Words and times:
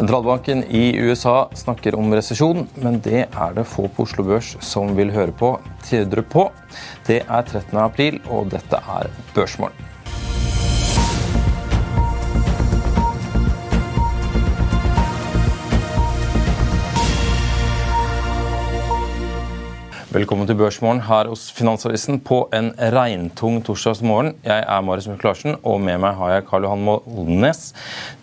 Sentralbanken 0.00 0.64
i 0.64 0.96
USA 0.96 1.50
snakker 1.54 1.92
om 1.98 2.14
resesjon, 2.16 2.62
men 2.80 2.94
det 3.04 3.26
er 3.26 3.50
det 3.52 3.66
få 3.68 3.84
på 3.92 4.06
Oslo 4.06 4.24
Børs 4.24 4.54
som 4.64 4.94
vil 4.96 5.12
høre 5.12 5.34
på. 5.36 5.50
Tidre 5.84 6.24
på. 6.24 6.46
Det 7.04 7.20
er 7.20 7.44
13. 7.44 7.76
april, 7.84 8.16
og 8.32 8.48
dette 8.48 8.80
er 8.80 9.12
Børsmorgen. 9.36 9.90
Velkommen 20.10 20.42
til 20.42 20.56
Børsmorgen 20.58 21.04
her 21.06 21.28
hos 21.30 21.44
Finansavisen 21.54 22.16
på 22.26 22.40
en 22.50 22.72
regntung 22.96 23.60
torsdagsmorgen. 23.62 24.32
Jeg 24.42 24.64
er 24.66 24.80
Marius 24.82 25.06
Mikkelarsen, 25.06 25.52
Larsen, 25.52 25.60
og 25.62 25.78
med 25.84 26.00
meg 26.02 26.16
har 26.18 26.32
jeg 26.32 26.46
Karl 26.48 26.66
Johan 26.66 26.82
Molnes. 26.82 27.60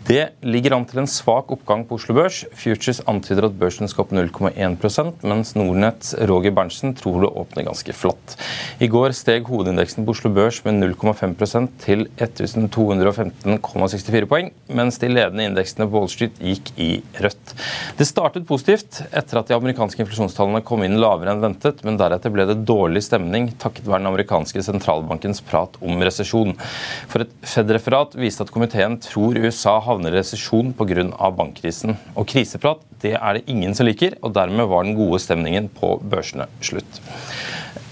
Det 0.08 0.30
ligger 0.48 0.72
an 0.72 0.86
til 0.88 1.02
en 1.02 1.10
svak 1.12 1.50
oppgang 1.52 1.82
på 1.84 1.98
Oslo 1.98 2.14
Børs. 2.16 2.38
Futures 2.56 3.02
antyder 3.12 3.50
at 3.50 3.56
børsen 3.60 3.90
skal 3.92 4.06
opp 4.06 4.14
0,1% 4.16 5.26
mens 5.28 5.50
Nordnetts 5.58 6.14
Roger 6.30 6.54
Berntsen 6.56 6.94
tror 6.96 7.26
det 7.26 7.32
åpner 7.42 7.66
ganske 7.68 7.92
flatt. 7.92 8.38
I 8.80 8.88
går 8.88 9.12
steg 9.18 9.50
hovedindeksen 9.52 10.08
på 10.08 10.16
Oslo 10.16 10.32
Børs 10.32 10.62
med 10.64 10.80
0,5% 10.80 11.74
til 11.84 12.06
1215,64 12.24 14.30
poeng, 14.32 14.54
mens 14.72 14.96
de 15.02 15.10
ledende 15.12 15.50
indeksene 15.50 15.90
på 15.90 15.98
Wall 15.98 16.08
Street 16.14 16.40
gikk 16.40 16.72
i 16.80 16.88
rødt. 17.20 17.54
Det 18.00 18.08
startet 18.08 18.48
positivt 18.48 19.02
etter 19.12 19.42
at 19.42 19.52
de 19.52 19.58
amerikanske 19.60 20.06
inflasjonstallene 20.06 20.64
kom 20.64 20.88
inn 20.88 20.96
lavere 21.04 21.36
enn 21.36 21.44
ventet, 21.44 21.84
men 21.84 22.00
deretter 22.00 22.32
ble 22.32 22.48
det 22.48 22.62
dårlig 22.64 23.04
stemning 23.10 23.52
takket 23.60 23.84
være 23.84 24.06
den 24.06 24.14
amerikanske 24.14 24.64
sentralbankens 24.70 25.44
prat 25.52 25.76
om 25.84 26.00
resesjon. 26.00 26.56
For 27.12 27.28
et 27.28 27.38
Fed-referat 27.58 28.16
viste 28.16 28.48
at 28.48 28.56
komiteen 28.56 29.02
tror 29.04 29.44
USA 29.44 29.76
havner 29.84 29.97
havner 29.98 30.14
i 30.14 30.20
resesjon 30.22 30.74
pga. 30.78 31.32
bankkrisen. 31.34 31.98
Og 32.16 32.28
kriseprat 32.30 32.84
det 33.02 33.16
er 33.18 33.34
det 33.38 33.48
ingen 33.50 33.74
som 33.76 33.86
liker, 33.86 34.18
og 34.22 34.34
dermed 34.34 34.70
var 34.70 34.84
den 34.84 34.96
gode 34.96 35.20
stemningen 35.20 35.70
på 35.70 35.98
børsene 36.02 36.48
slutt. 36.62 37.02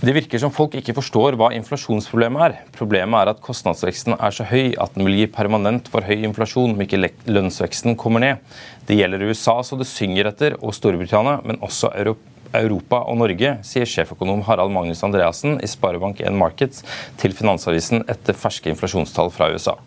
Det 0.06 0.14
virker 0.14 0.38
som 0.38 0.52
folk 0.54 0.76
ikke 0.78 0.94
forstår 0.94 1.38
hva 1.40 1.50
inflasjonsproblemet 1.56 2.44
er. 2.46 2.58
Problemet 2.76 3.18
er 3.22 3.32
at 3.32 3.42
kostnadsveksten 3.42 4.18
er 4.20 4.34
så 4.36 4.46
høy 4.46 4.76
at 4.78 4.94
den 4.94 5.06
vil 5.08 5.18
gi 5.18 5.28
permanent 5.34 5.88
for 5.90 6.06
høy 6.06 6.28
inflasjon 6.28 6.76
om 6.76 6.84
ikke 6.84 7.00
lønnsveksten 7.26 7.96
kommer 7.98 8.22
ned. 8.22 8.44
Det 8.86 9.00
gjelder 9.00 9.26
USA 9.26 9.58
så 9.66 9.80
det 9.80 9.90
synger 9.90 10.30
etter, 10.30 10.60
og 10.62 10.76
Storbritannia, 10.78 11.40
men 11.46 11.62
også 11.66 11.94
Europa 11.96 13.02
og 13.10 13.18
Norge, 13.24 13.56
sier 13.66 13.90
sjeføkonom 13.90 14.46
Harald 14.46 14.74
Magnus 14.76 15.02
Andreassen 15.06 15.58
i 15.64 15.72
Sparebank1 15.72 16.38
Markets 16.38 16.86
til 17.22 17.34
Finansavisen 17.34 18.06
etter 18.06 18.38
ferske 18.38 18.70
inflasjonstall 18.74 19.34
fra 19.34 19.50
USA. 19.56 19.80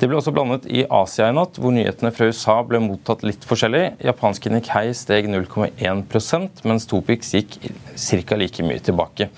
Det 0.00 0.08
ble 0.08 0.18
også 0.18 0.32
blandet 0.34 0.66
i 0.70 0.84
Asia 0.86 1.28
i 1.30 1.36
natt, 1.36 1.58
hvor 1.60 1.74
nyhetene 1.74 2.12
fra 2.14 2.28
USA 2.30 2.56
ble 2.66 2.80
mottatt 2.82 3.24
litt 3.26 3.44
forskjellig. 3.48 3.98
Japanske 4.04 4.52
Nikkei 4.52 4.92
steg 4.96 5.28
0,1% 5.30 6.64
mens 6.68 6.88
Topix 6.90 7.32
gikk 7.36 7.58
ca. 7.60 8.38
like 8.38 8.64
mye 8.66 8.80
tilbake. 8.84 9.28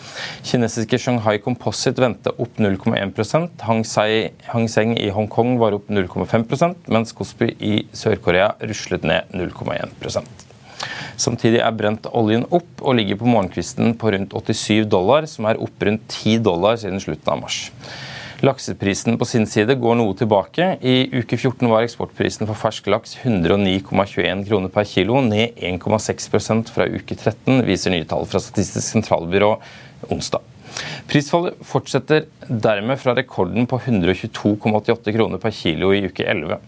Kinesiske 0.46 1.00
Shanghai 1.00 1.38
Composite 1.42 2.02
vendte 2.02 2.34
opp 2.38 2.58
0,1 2.60 3.60
Hang, 3.64 3.84
Hang 4.52 4.68
Seng 4.70 4.96
i 4.98 5.10
Hongkong 5.14 5.58
var 5.60 5.76
opp 5.76 5.90
0,5% 5.90 6.90
mens 6.92 7.12
Kospi 7.16 7.52
i 7.58 7.76
Sør-Korea 7.92 8.54
ruslet 8.62 9.04
ned 9.06 9.34
0,1% 9.34 10.44
Samtidig 11.16 11.60
er 11.62 11.76
brent 11.76 12.08
oljen 12.10 12.44
opp 12.54 12.82
og 12.82 12.96
ligger 12.98 13.20
på 13.20 13.28
morgenkvisten 13.30 13.94
på 14.00 14.10
rundt 14.14 14.34
87 14.34 14.88
dollar, 14.90 15.28
som 15.30 15.46
er 15.48 15.60
opp 15.62 15.86
rundt 15.86 16.08
10 16.10 16.42
dollar 16.44 16.80
siden 16.80 17.02
slutten 17.02 17.32
av 17.36 17.44
mars. 17.44 17.60
Lakseprisen 18.42 19.18
på 19.18 19.28
sin 19.28 19.46
side 19.46 19.76
går 19.78 19.98
noe 20.00 20.14
tilbake. 20.18 20.74
I 20.82 20.94
uke 21.14 21.36
14 21.38 21.68
var 21.70 21.84
eksportprisen 21.86 22.48
for 22.48 22.58
fersk 22.58 22.88
laks 22.90 23.14
109,21 23.22 24.46
kroner 24.48 24.72
per 24.74 24.88
kilo, 24.88 25.20
ned 25.22 25.60
1,6% 25.60 26.72
fra 26.74 26.88
uke 26.90 27.14
13, 27.14 27.62
viser 27.68 27.94
nye 27.94 28.08
tall 28.08 28.26
fra 28.26 28.42
Statistisk 28.42 28.86
sentralbyrå 28.88 29.54
onsdag. 30.10 30.53
Prisfallet 31.10 31.58
fortsetter 31.66 32.24
dermed 32.48 32.98
fra 33.00 33.14
rekorden 33.16 33.68
på 33.70 33.78
122,88 33.78 35.12
kroner 35.14 35.40
per 35.42 35.54
kilo 35.54 35.92
i 35.94 36.02
uke 36.08 36.26
11. 36.26 36.58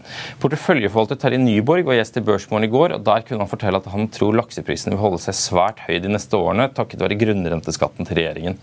Porteføljeforvalter 0.41 1.19
Terje 1.21 1.41
Nyborg 1.41 1.87
var 1.87 1.97
gjest 1.97 2.19
i 2.19 2.23
Børsmorgen 2.27 2.67
i 2.67 2.71
går, 2.71 2.95
og 2.97 3.03
der 3.07 3.25
kunne 3.27 3.43
han 3.43 3.51
fortelle 3.51 3.81
at 3.81 3.89
han 3.91 4.07
tror 4.13 4.37
lakseprisen 4.37 4.93
vil 4.93 5.01
holde 5.01 5.21
seg 5.23 5.37
svært 5.37 5.83
høy 5.87 5.97
de 6.03 6.13
neste 6.13 6.39
årene, 6.39 6.69
takket 6.77 7.03
være 7.03 7.19
grunnrenteskatten 7.19 8.07
til 8.07 8.21
regjeringen. 8.21 8.57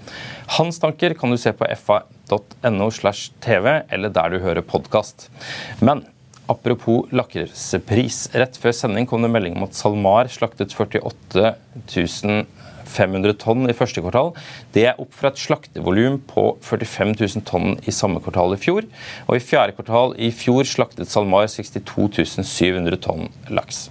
Hans 0.59 0.81
tanker 0.83 1.17
kan 1.19 1.35
du 1.35 1.41
se 1.41 1.53
på 1.57 1.69
fa.no 1.85 2.91
slash 2.95 3.35
tv, 3.45 3.81
eller 3.93 4.15
der 4.15 4.35
du 4.35 4.43
hører 4.45 4.67
podkast. 4.67 5.29
Men 5.85 6.07
Apropos 6.45 7.09
lakrespris. 7.09 8.27
Rett 8.37 8.59
før 8.61 8.75
sending 8.77 9.07
kom 9.09 9.25
det 9.25 9.31
melding 9.33 9.55
om 9.57 9.65
at 9.65 9.79
SalMar 9.79 10.29
slaktet 10.29 10.75
48 10.77 11.55
000 11.89 12.43
500 12.95 13.37
tonn 13.43 13.69
i 13.71 13.77
første 13.77 14.05
kvartal. 14.05 14.33
Det 14.75 14.87
er 14.91 15.01
opp 15.03 15.13
fra 15.17 15.33
et 15.33 15.41
slaktevolum 15.41 16.21
på 16.31 16.47
45 16.65 17.17
000 17.19 17.49
tonn 17.49 17.77
i 17.85 17.95
samme 17.95 18.23
kvartal 18.25 18.57
i 18.57 18.61
fjor. 18.61 18.87
Og 19.29 19.37
i 19.39 19.43
fjerde 19.43 19.77
kvartal 19.77 20.17
i 20.19 20.31
fjor 20.35 20.67
slaktet 20.69 21.11
SalMar 21.11 21.51
62 21.51 22.41
700 22.45 23.03
tonn 23.05 23.29
laks. 23.51 23.89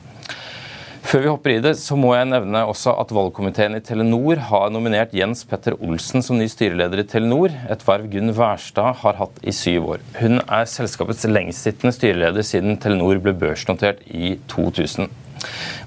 Før 1.04 1.20
vi 1.20 1.28
hopper 1.28 1.52
i 1.52 1.62
det, 1.62 1.74
så 1.78 1.98
må 2.00 2.14
jeg 2.16 2.30
nevne 2.30 2.62
også 2.64 2.94
at 3.02 3.12
valgkomiteen 3.14 3.76
i 3.76 3.82
Telenor 3.84 4.40
har 4.48 4.70
nominert 4.72 5.12
Jens 5.14 5.44
Petter 5.46 5.76
Olsen 5.84 6.24
som 6.24 6.40
ny 6.40 6.48
styreleder 6.50 7.02
i 7.04 7.06
Telenor, 7.12 7.52
et 7.52 7.84
verv 7.84 8.08
Gunn 8.10 8.32
Wærstad 8.38 9.02
har 9.02 9.20
hatt 9.20 9.42
i 9.44 9.52
syv 9.54 9.90
år. 9.98 10.06
Hun 10.22 10.40
er 10.42 10.70
selskapets 10.72 11.28
lengstsittende 11.28 11.92
styreleder 11.94 12.48
siden 12.48 12.80
Telenor 12.82 13.20
ble 13.22 13.36
børsnotert 13.36 14.00
i 14.08 14.38
2000. 14.56 15.12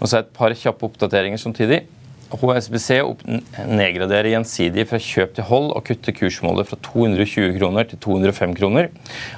Og 0.02 0.04
så 0.04 0.20
et 0.20 0.30
par 0.36 0.52
kjappe 0.52 0.84
oppdateringer 0.84 1.40
samtidig. 1.40 1.86
HSBC 2.34 2.96
nedgraderer 3.70 4.32
gjensidig 4.32 4.86
fra 4.90 4.98
kjøp 5.02 5.36
til 5.36 5.46
hold 5.46 5.68
og 5.76 5.84
kutter 5.86 6.14
kursmålet 6.16 6.66
fra 6.66 6.78
220 6.82 7.54
kroner 7.60 7.86
til 7.86 8.00
205 8.02 8.56
kroner. 8.58 8.90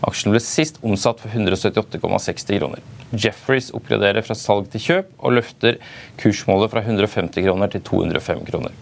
Aksjen 0.08 0.32
ble 0.32 0.40
sist 0.40 0.80
omsatt 0.80 1.20
for 1.20 1.28
178,60 1.28 2.58
kroner. 2.62 2.84
Jefferies 3.12 3.70
oppgraderer 3.76 4.24
fra 4.24 4.36
salg 4.38 4.70
til 4.72 4.84
kjøp 4.86 5.12
og 5.18 5.36
løfter 5.36 5.80
kursmålet 6.20 6.72
fra 6.72 6.84
150 6.86 7.44
kroner 7.44 7.72
til 7.72 7.84
205 7.84 8.44
kroner. 8.48 8.76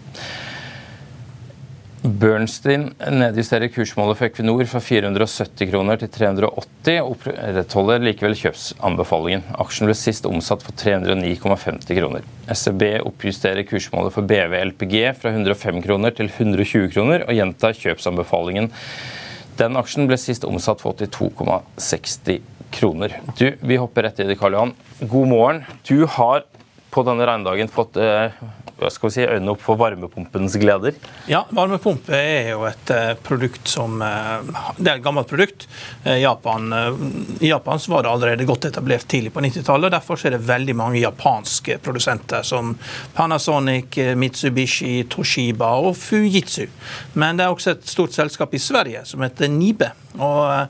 Bernstein 2.07 2.93
nedjusterer 3.11 3.67
kursmålet 3.67 4.17
for 4.17 4.27
Equinor 4.29 4.63
fra 4.71 4.79
470 4.79 5.67
kroner 5.71 5.99
til 5.99 6.09
380 6.13 6.99
og 7.01 7.11
opprettholder 7.11 8.03
likevel 8.05 8.35
kjøpsanbefalingen. 8.39 9.43
Aksjen 9.59 9.89
ble 9.89 9.95
sist 9.97 10.27
omsatt 10.29 10.63
for 10.63 10.77
309,50 10.79 11.97
kroner. 11.97 12.27
SEB 12.47 12.85
oppjusterer 13.01 13.67
kursmålet 13.67 14.15
for 14.15 14.27
BV 14.29 14.55
LPG 14.69 14.95
fra 15.19 15.33
105 15.35 15.81
kroner 15.83 16.15
til 16.15 16.31
120 16.31 16.91
kroner 16.95 17.25
og 17.27 17.35
gjentar 17.35 17.75
kjøpsanbefalingen. 17.75 18.71
Den 19.59 19.79
aksjen 19.79 20.07
ble 20.07 20.19
sist 20.21 20.47
omsatt 20.47 20.83
for 20.85 20.95
82,60 20.95 22.39
kroner. 22.77 23.19
Du, 23.35 23.49
Vi 23.59 23.81
hopper 23.81 24.07
rett 24.07 24.21
i 24.23 24.29
det, 24.29 24.39
Karl 24.39 24.55
Johan. 24.55 24.75
God 25.01 25.27
morgen. 25.33 25.65
Du 25.87 26.05
har 26.05 26.45
på 26.93 27.03
denne 27.03 27.27
regndagen 27.27 27.67
fått 27.71 27.99
eh, 27.99 28.31
skal 28.91 29.09
vi 29.09 29.13
si, 29.15 29.25
øynene 29.25 29.53
opp 29.53 29.63
for 29.63 29.79
varmepumpens 29.79 30.57
gleder? 30.61 30.97
Ja, 31.29 31.43
varmepumpe 31.55 32.15
er 32.17 32.51
jo 32.53 32.65
et 32.69 32.93
uh, 32.93 33.13
produkt 33.25 33.69
som 33.69 34.01
uh, 34.01 34.43
Det 34.77 34.91
er 34.91 34.99
et 34.99 35.05
gammelt 35.05 35.29
produkt. 35.29 35.67
I 36.07 36.19
Japan, 36.21 36.71
Japan 37.43 37.81
var 37.91 38.03
det 38.05 38.11
allerede 38.11 38.47
godt 38.47 38.67
etablert 38.69 39.07
tidlig 39.09 39.33
på 39.35 39.41
90-tallet. 39.43 39.93
Derfor 39.93 40.21
er 40.25 40.35
det 40.35 40.43
veldig 40.47 40.75
mange 40.77 41.01
japanske 41.01 41.79
produsenter 41.83 42.45
som 42.47 42.75
Panasonic, 43.17 43.97
Mitsubishi, 44.15 45.01
Toshiba 45.09 45.73
og 45.81 45.97
Fujitsu. 45.99 46.67
Men 47.19 47.39
det 47.39 47.47
er 47.47 47.55
også 47.55 47.75
et 47.75 47.89
stort 47.89 48.15
selskap 48.15 48.53
i 48.55 48.61
Sverige 48.61 49.03
som 49.09 49.25
heter 49.25 49.51
Nibe. 49.51 49.91
og 50.17 50.37
Eh, 50.37 50.67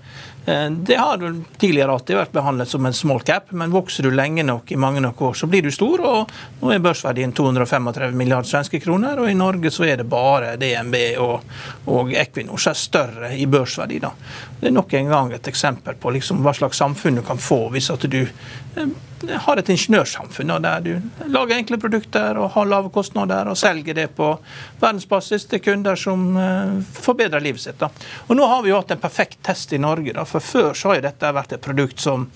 det 0.72 0.96
har 0.96 1.20
tidligere 1.60 1.92
alltid 1.92 2.16
vært 2.16 2.32
behandlet 2.32 2.70
som 2.72 2.86
en 2.88 2.94
small 2.96 3.20
cap, 3.28 3.50
men 3.52 3.74
vokser 3.74 4.08
du 4.08 4.14
lenge 4.16 4.46
nok 4.48 4.72
i 4.72 4.78
mange 4.80 5.02
nok 5.04 5.22
år, 5.22 5.34
så 5.36 5.48
blir 5.52 5.66
du 5.66 5.72
stor. 5.76 6.00
og 6.08 6.32
Nå 6.62 6.72
er 6.72 6.80
børsverdien 6.84 7.34
235 7.36 8.16
milliarder 8.16 8.48
svenske 8.48 8.80
kroner, 8.80 9.20
og 9.20 9.28
i 9.28 9.36
Norge 9.36 9.72
så 9.76 9.84
er 9.90 10.00
det 10.00 10.08
bare 10.08 10.56
DNB 10.62 10.96
og, 11.20 11.44
og 11.92 12.14
Equinor 12.16 12.62
som 12.64 12.72
er 12.72 12.80
større 12.80 13.34
i 13.36 13.44
børsverdi. 13.52 14.00
da. 14.00 14.14
Det 14.62 14.72
er 14.72 14.78
nok 14.78 14.96
en 14.96 15.12
gang 15.12 15.34
et 15.36 15.52
eksempel 15.52 16.00
på 16.00 16.16
liksom 16.16 16.40
hva 16.46 16.56
slags 16.56 16.80
samfunn 16.80 17.20
du 17.20 17.26
kan 17.28 17.44
få 17.44 17.66
hvis 17.74 17.92
at 17.92 18.08
du 18.08 18.22
eh, 18.24 18.88
har 19.26 19.58
et 19.58 19.70
ingeniørsamfunn 19.74 20.52
der 20.62 20.84
du 20.86 20.92
lager 21.32 21.58
enkle 21.58 21.80
produkter 21.82 22.38
og 22.38 22.52
har 22.54 22.68
lave 22.70 22.92
kostnader 22.94 23.50
og 23.50 23.58
selger 23.58 23.96
det 23.98 24.08
på 24.18 24.30
verdensbasis 24.82 25.48
til 25.50 25.62
kunder 25.64 25.98
som 25.98 26.26
uh, 26.38 26.78
forbedrer 26.94 27.42
livet 27.44 27.64
sitt. 27.64 27.82
Og 28.28 28.36
Nå 28.38 28.46
har 28.48 28.62
vi 28.64 28.72
jo 28.72 28.78
hatt 28.78 28.94
en 28.94 29.02
perfekt 29.02 29.40
test 29.46 29.74
i 29.74 29.82
Norge. 29.82 30.14
For 30.30 30.44
Før 30.44 30.78
så 30.78 30.92
har 30.92 31.00
jo 31.00 31.06
dette 31.08 31.32
vært 31.34 31.56
et 31.58 31.64
produkt 31.64 32.02
som 32.04 32.28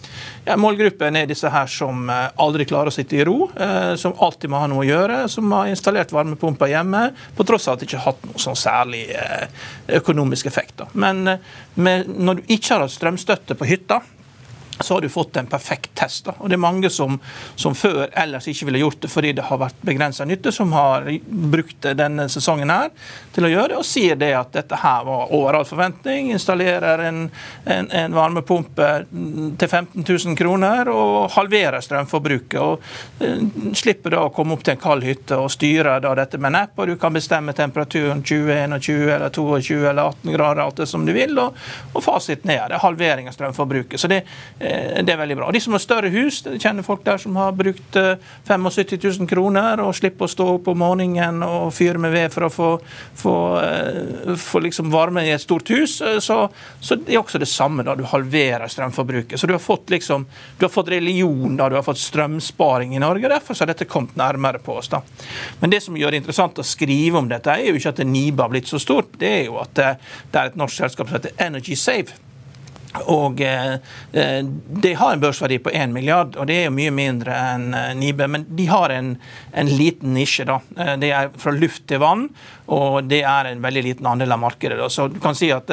ja, 0.46 0.58
Målgruppen 0.58 1.20
er 1.20 1.30
disse 1.30 1.52
her 1.54 1.70
som 1.70 2.10
uh, 2.10 2.32
aldri 2.42 2.66
klarer 2.70 2.90
å 2.90 2.96
sitte 2.96 3.20
i 3.20 3.26
ro, 3.28 3.52
uh, 3.54 3.94
som 4.02 4.18
alltid 4.18 4.52
må 4.52 4.62
ha 4.64 4.70
noe 4.72 4.86
å 4.86 4.90
gjøre, 4.90 5.22
som 5.32 5.52
har 5.58 5.70
installert 5.70 6.14
varmepumper 6.16 6.72
hjemme, 6.74 7.10
på 7.38 7.46
tross 7.48 7.70
av 7.70 7.78
at 7.78 7.84
de 7.84 7.90
ikke 7.90 8.02
har 8.02 8.14
hatt 8.14 8.26
noe 8.26 8.42
sånn 8.42 8.58
særlig 8.58 9.04
økonomisk 10.02 10.48
effekt. 10.50 10.82
Da. 10.82 10.88
Men 10.96 11.38
når 11.76 12.42
du 12.42 12.52
ikke 12.54 12.74
har 12.74 12.84
hatt 12.86 12.94
strømstøtte 12.94 13.58
på 13.58 13.68
hytta, 13.70 14.02
så 14.82 14.94
har 14.94 15.02
du 15.02 15.10
fått 15.10 15.38
en 15.38 15.48
perfekt 15.48 15.92
test. 15.96 16.26
Da. 16.26 16.34
Og 16.38 16.50
Det 16.50 16.56
er 16.56 16.62
mange 16.62 16.90
som, 16.90 17.20
som, 17.56 17.76
før 17.76 18.10
ellers 18.18 18.48
ikke 18.48 18.68
ville 18.70 18.82
gjort 18.82 19.02
det 19.02 19.12
fordi 19.12 19.34
det 19.38 19.46
har 19.48 19.60
vært 19.62 19.84
begrensa 19.86 20.26
nytte, 20.26 20.52
som 20.52 20.74
har 20.76 21.08
brukt 21.28 21.88
denne 21.98 22.28
sesongen 22.32 22.72
her 22.72 22.90
til 23.36 23.48
å 23.48 23.52
gjøre 23.52 23.74
det, 23.74 23.80
og 23.82 23.88
sier 23.88 24.20
det 24.20 24.32
at 24.38 24.54
dette 24.56 24.80
her 24.82 25.06
var 25.08 25.34
over 25.36 25.60
all 25.60 25.68
forventning. 25.68 26.32
Installerer 26.36 27.06
en, 27.08 27.22
en, 27.66 27.90
en 28.02 28.16
varmepumpe 28.16 28.90
til 29.12 29.68
15 29.68 30.06
000 30.08 30.38
kroner 30.40 30.90
og 30.92 31.32
halverer 31.36 31.82
strømforbruket. 31.84 32.60
og 32.62 32.82
uh, 33.22 33.76
Slipper 33.78 34.16
da 34.16 34.26
å 34.28 34.34
komme 34.36 34.56
opp 34.56 34.66
til 34.66 34.76
en 34.76 34.82
kald 34.82 35.06
hytte 35.08 35.40
og 35.40 35.52
styre 35.54 36.00
da 36.04 36.14
dette 36.18 36.40
med 36.40 36.54
en 36.54 36.62
app, 36.64 36.78
og 36.80 36.92
du 36.92 36.96
kan 37.02 37.14
bestemme 37.16 37.56
temperaturen 37.58 38.24
20, 38.24 38.52
21 38.80 39.16
eller 39.18 39.30
22 39.36 39.80
eller 39.92 40.12
18 40.12 40.36
grader, 40.36 40.64
alt 40.66 40.84
det 40.84 40.90
som 40.90 41.06
du 41.08 41.14
vil, 41.16 41.38
og, 41.42 41.58
og 41.94 42.06
fasiten 42.06 42.52
er 42.54 42.68
det. 42.72 42.82
Halvering 42.82 43.30
av 43.30 43.36
strømforbruket. 43.38 44.00
Så 44.02 44.10
det 44.12 44.22
Eh, 44.60 44.71
det 45.06 45.14
er 45.14 45.20
veldig 45.20 45.38
bra. 45.40 45.52
De 45.54 45.62
som 45.64 45.76
har 45.76 45.84
større 45.84 46.12
hus, 46.14 46.42
kjenner 46.60 46.86
folk 46.86 47.04
der 47.06 47.22
som 47.22 47.36
har 47.40 47.56
brukt 47.58 47.98
75 48.48 49.20
000 49.20 49.30
kroner 49.30 49.82
og 49.84 49.94
slipper 49.98 50.28
å 50.28 50.32
stå 50.32 50.48
opp 50.56 50.70
om 50.72 50.82
morgenen 50.82 51.44
og 51.46 51.72
fyre 51.76 52.02
med 52.02 52.14
ved 52.14 52.34
for 52.34 52.48
å 52.48 52.52
få, 52.52 52.70
få, 53.22 53.36
eh, 53.62 54.34
få 54.40 54.62
liksom 54.66 54.92
varme 54.94 55.24
i 55.26 55.34
et 55.34 55.44
stort 55.44 55.70
hus. 55.74 56.00
Eh, 56.02 56.20
så, 56.24 56.50
så, 56.80 56.96
det 56.96 57.16
er 57.16 57.22
også 57.22 57.42
det 57.42 57.50
samme. 57.50 57.86
da 57.88 57.96
Du 57.96 58.04
halverer 58.08 58.68
strømforbruket. 58.72 59.40
Så 59.40 59.48
du 59.48 59.56
har 59.56 59.64
fått 59.64 59.90
liksom, 59.94 60.26
du 60.58 60.66
har 60.66 60.74
fått 60.74 60.92
religion, 60.94 61.58
da 61.58 61.70
du 61.70 61.78
har 61.78 61.86
fått 61.86 62.02
strømsparing 62.02 62.96
i 62.96 63.04
Norge. 63.04 63.32
Derfor 63.32 63.60
har 63.60 63.72
dette 63.74 63.90
kommet 63.90 64.18
nærmere 64.20 64.62
på 64.64 64.78
oss. 64.82 64.92
da. 64.92 65.02
Men 65.60 65.74
det 65.74 65.84
som 65.86 65.98
gjør 65.98 66.12
det 66.12 66.24
interessant 66.24 66.60
å 66.60 66.68
skrive 66.68 67.22
om 67.22 67.30
dette, 67.32 67.54
er 67.54 67.72
jo 67.72 67.80
ikke 67.80 67.96
at 67.96 68.04
Niba 68.08 68.48
har 68.48 68.54
blitt 68.54 68.72
så 68.72 68.80
stort. 68.82 69.16
Det 69.20 69.32
er 69.42 69.46
jo 69.50 69.60
at 69.62 69.76
det 69.76 69.94
er 70.34 70.52
et 70.52 70.60
norsk 70.60 70.84
selskap 70.84 71.10
som 71.10 71.20
heter 71.20 71.38
Energy 71.42 71.78
Save 71.80 72.31
og 73.00 73.42
eh, 73.42 73.74
eh, 74.12 74.44
De 74.84 74.94
har 74.94 75.14
en 75.14 75.22
børsverdi 75.22 75.60
på 75.64 75.72
1 75.74 75.94
milliard, 75.94 76.36
og 76.36 76.48
det 76.48 76.58
er 76.60 76.66
jo 76.68 76.76
mye 76.76 76.92
mindre 76.96 77.36
enn 77.54 77.72
eh, 77.78 77.92
Nibe. 77.96 78.28
Men 78.28 78.46
de 78.50 78.68
har 78.68 78.92
en, 78.92 79.14
en 79.52 79.72
liten 79.72 80.14
nisje. 80.16 80.46
da. 80.48 80.60
Det 81.00 81.12
er 81.16 81.32
fra 81.40 81.54
luft 81.56 81.88
til 81.88 82.02
vann, 82.04 82.28
og 82.72 83.04
det 83.08 83.24
er 83.28 83.52
en 83.52 83.64
veldig 83.64 83.84
liten 83.88 84.08
andel 84.08 84.36
av 84.36 84.42
markedet. 84.44 84.80
Da. 84.80 84.90
Så 84.92 85.08
du 85.12 85.20
kan 85.24 85.38
si 85.38 85.52
at 85.56 85.72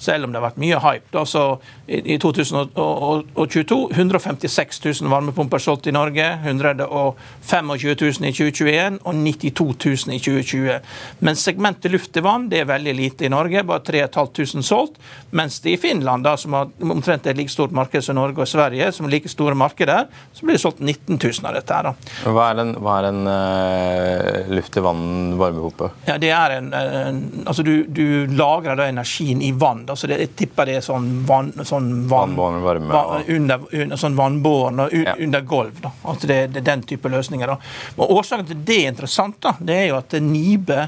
selv 0.00 0.24
om 0.24 0.32
det 0.32 0.40
har 0.40 0.46
vært 0.48 0.60
mye 0.60 0.78
hype. 0.80 1.10
Da, 1.12 1.24
så 1.28 1.44
i, 1.86 2.16
2022 2.22 3.78
156 3.92 4.80
000 5.02 5.10
varmepumper 5.12 5.60
solgt 5.62 5.90
i 5.90 5.94
Norge, 5.94 6.26
125 6.40 7.72
000 7.74 8.30
i 8.30 8.32
2021 8.32 9.00
og 9.04 9.20
92 9.20 9.66
000 10.08 10.16
i 10.16 10.20
2020. 10.24 10.78
Men 11.26 11.38
segmentet 11.38 11.92
luft 11.92 12.12
til 12.14 12.24
vann 12.24 12.48
det 12.50 12.62
er 12.62 12.70
veldig 12.70 12.96
lite 12.96 13.28
i 13.28 13.32
Norge, 13.32 13.64
bare 13.68 13.84
3500 13.86 14.66
solgt. 14.66 15.00
Mens 15.36 15.60
det 15.60 15.76
i 15.76 15.80
Finland, 15.80 16.24
da, 16.24 16.36
som 16.40 16.56
har 16.56 16.59
omtrent 16.84 17.26
et 17.30 17.38
like 17.38 17.52
stort 17.52 17.74
marked 17.76 18.04
som 18.04 18.18
Norge 18.18 18.42
og 18.42 18.48
Sverige, 18.50 18.90
som 18.94 19.06
er 19.06 19.16
like 19.16 19.30
store 19.32 19.56
markeder, 19.58 20.08
så 20.36 20.46
blir 20.46 20.58
det 20.58 20.62
solgt 20.62 20.80
19 20.82 21.16
000 21.16 21.48
av 21.48 21.56
dette. 21.58 21.80
her. 21.80 21.88
Hva 22.26 22.50
er 22.52 22.62
en, 22.64 22.74
hva 22.80 22.98
er 23.00 23.08
en 23.10 23.20
uh, 23.28 24.19
luft 24.56 24.72
til 24.74 24.84
vann 24.84 25.36
varmepumpe? 25.40 25.90
Ja, 26.08 26.16
det 26.20 26.30
er 26.34 26.56
en, 26.56 26.72
en 26.74 27.20
altså 27.44 27.64
du, 27.66 27.84
du 27.86 28.26
lagrer 28.36 28.78
da 28.78 28.88
energien 28.90 29.42
i 29.42 29.52
vann. 29.56 29.84
Altså 29.90 30.10
det, 30.10 30.20
jeg 30.24 30.32
tipper 30.38 30.70
det 30.70 30.78
er 30.80 30.84
sånn, 30.84 31.08
vann, 31.28 31.52
sånn 31.66 31.90
vann, 32.10 32.34
vannbåren 32.36 32.64
varme 32.64 32.92
vann, 32.94 33.26
under, 33.36 33.66
under, 33.72 34.00
sånn 34.00 34.18
vannbåren 34.18 34.84
un, 34.86 34.94
ja. 35.04 35.16
under 35.18 35.44
gulv. 35.46 35.80
Da. 35.82 35.92
Altså 36.12 36.30
det, 36.30 36.40
det, 36.54 36.62
er 36.62 36.68
den 36.72 36.84
type 36.90 37.12
løsninger. 37.12 37.54
Da. 37.54 37.58
Og 37.98 38.16
Årsaken 38.18 38.50
til 38.50 38.62
det 38.66 38.78
er 38.84 38.94
interessant, 38.94 39.40
da, 39.42 39.54
det 39.58 39.78
er 39.84 39.88
jo 39.90 39.98
at 40.00 40.16
Nibe 40.20 40.80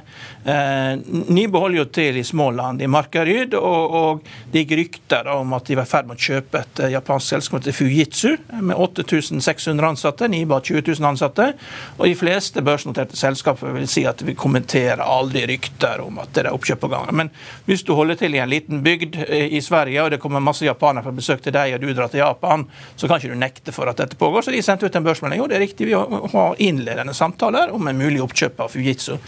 eh, 0.44 0.94
Nibe 1.32 1.60
holder 1.62 1.78
jo 1.78 1.86
til 1.94 2.18
i 2.20 2.24
Småland, 2.26 2.82
i 2.82 2.90
Markaryd, 2.90 3.56
og, 3.58 3.96
og 4.02 4.30
det 4.52 4.64
gikk 4.64 4.76
rykter 4.82 5.28
om 5.32 5.52
at 5.56 5.68
de 5.68 5.76
var 5.78 5.88
i 5.88 5.92
ferd 5.92 6.08
med 6.08 6.18
å 6.18 6.26
kjøpe 6.26 6.62
et 6.62 6.82
uh, 6.82 6.88
japansk 6.92 7.34
selskap 7.34 7.64
til 7.64 7.76
Fujitsu 7.76 8.30
med 8.60 8.76
8600 8.76 9.88
ansatte. 9.92 10.28
Nibe 10.30 10.56
har 10.56 10.64
20 10.66 10.84
000 10.88 11.08
ansatte. 11.12 11.52
Og 11.98 12.06
de 12.08 12.14
fleste 12.18 12.62
børsnoterte 12.64 13.18
selskaper 13.18 13.51
vil 13.60 13.88
si 13.90 14.04
at 14.08 14.22
vi 14.24 14.34
kommenterer 14.38 15.02
aldri 15.04 15.44
rykter 15.50 16.00
om 16.04 16.20
at 16.22 16.32
det 16.34 16.44
er 16.46 16.52
oppkjøp 16.54 16.82
på 16.84 16.90
gang. 16.92 17.10
Men 17.16 17.30
hvis 17.66 17.84
du 17.86 17.94
holder 17.98 18.18
til 18.20 18.36
i 18.36 18.40
en 18.42 18.50
liten 18.50 18.82
bygd 18.84 19.18
i 19.28 19.60
Sverige, 19.64 20.04
og 20.04 20.12
det 20.14 20.20
kommer 20.22 20.42
masse 20.44 20.66
japanere 20.66 21.06
på 21.06 21.16
besøk 21.18 21.42
til 21.44 21.54
deg, 21.54 21.74
og 21.76 21.82
du 21.82 21.92
drar 21.92 22.12
til 22.12 22.22
Japan, 22.22 22.66
så 22.96 23.08
kan 23.08 23.20
ikke 23.20 23.34
du 23.34 23.40
nekte 23.40 23.74
for 23.74 23.90
at 23.90 24.00
dette 24.00 24.18
pågår. 24.20 24.46
Så 24.46 24.54
de 24.54 24.62
sendte 24.64 24.86
ut 24.86 24.96
en 24.96 25.06
børsmelding. 25.06 25.42
Jo, 25.42 25.50
det 25.50 25.58
er 25.58 25.66
riktig, 25.66 25.90
vi 25.90 25.96
har 25.96 26.62
innledende 26.62 27.14
samtaler 27.16 27.74
om 27.74 27.88
en 27.88 28.00
mulig 28.00 28.22
oppkjøp 28.24 28.64
av 28.64 28.72
Fujitsu. 28.72 29.18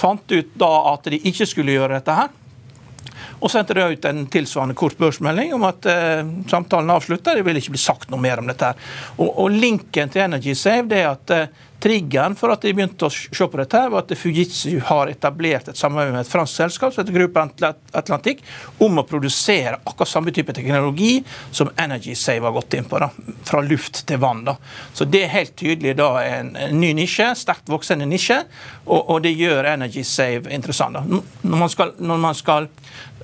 Fant 0.00 0.36
ut 0.36 0.54
da 0.60 0.74
at 0.94 1.10
de 1.10 1.22
ikke 1.30 1.48
skulle 1.48 1.76
gjøre 1.76 1.98
dette 1.98 2.20
her. 2.20 2.36
Og 3.40 3.48
sendte 3.48 3.74
det 3.76 3.86
ut 3.88 4.04
en 4.04 4.26
tilsvarende 4.28 4.76
kort 4.76 4.98
børsmelding 5.00 5.54
om 5.56 5.64
at 5.68 5.86
eh, 5.88 6.20
samtalen 6.50 6.92
avslutta. 6.92 7.34
Det 7.36 7.44
vil 7.46 7.60
ikke 7.60 7.74
bli 7.76 7.80
sagt 7.80 8.10
noe 8.12 8.20
mer 8.20 8.42
om 8.42 8.50
dette. 8.50 8.72
her. 8.72 8.90
Og, 9.16 9.30
og 9.30 9.56
linken 9.56 10.12
til 10.12 10.26
Energy 10.26 10.54
Save 10.58 10.88
det 10.90 11.00
er 11.00 11.12
at 11.14 11.34
eh, 11.36 11.66
Triggeren 11.80 12.34
for 12.36 12.52
at 12.52 12.60
de 12.60 12.74
begynte 12.76 13.08
å 13.08 13.10
se 13.12 13.46
på 13.48 13.56
dette, 13.56 13.80
var 13.88 14.04
at 14.04 14.12
Fujitsu 14.18 14.74
har 14.90 15.08
etablert 15.08 15.70
et 15.70 15.78
samarbeid 15.78 16.12
med 16.12 16.26
et 16.26 16.28
fransk 16.28 16.58
selskap 16.60 16.92
som 16.92 17.00
heter 17.02 17.16
Gruppe 17.16 17.44
Atlantic, 17.96 18.42
om 18.84 19.00
å 19.00 19.06
produsere 19.08 19.78
akkurat 19.78 20.10
samme 20.10 20.34
type 20.36 20.52
teknologi 20.56 21.22
som 21.50 21.70
Energy 21.80 22.12
Save 22.18 22.44
har 22.44 22.52
gått 22.52 22.76
inn 22.76 22.88
på. 22.90 23.00
Da, 23.00 23.08
fra 23.48 23.62
luft 23.64 24.02
til 24.06 24.20
vann. 24.20 24.44
Da. 24.44 24.58
Så 24.92 25.08
Det 25.08 25.24
er 25.24 25.32
helt 25.32 25.56
tydelig 25.56 25.96
da 25.96 26.10
en, 26.20 26.52
ny 26.76 26.92
nisje, 27.00 27.30
sterkt 27.40 27.72
voksende 27.72 28.08
nisje, 28.08 28.42
og, 28.84 29.00
og, 29.00 29.22
det 29.24 29.32
gjør 29.38 29.72
Energy 29.72 30.04
Save 30.04 30.52
interessant. 30.52 31.00
Da. 31.00 31.22
Når 31.42 31.64
man 31.64 31.72
skal, 31.72 31.94
når 31.96 32.20
man 32.28 32.36
skal 32.36 32.68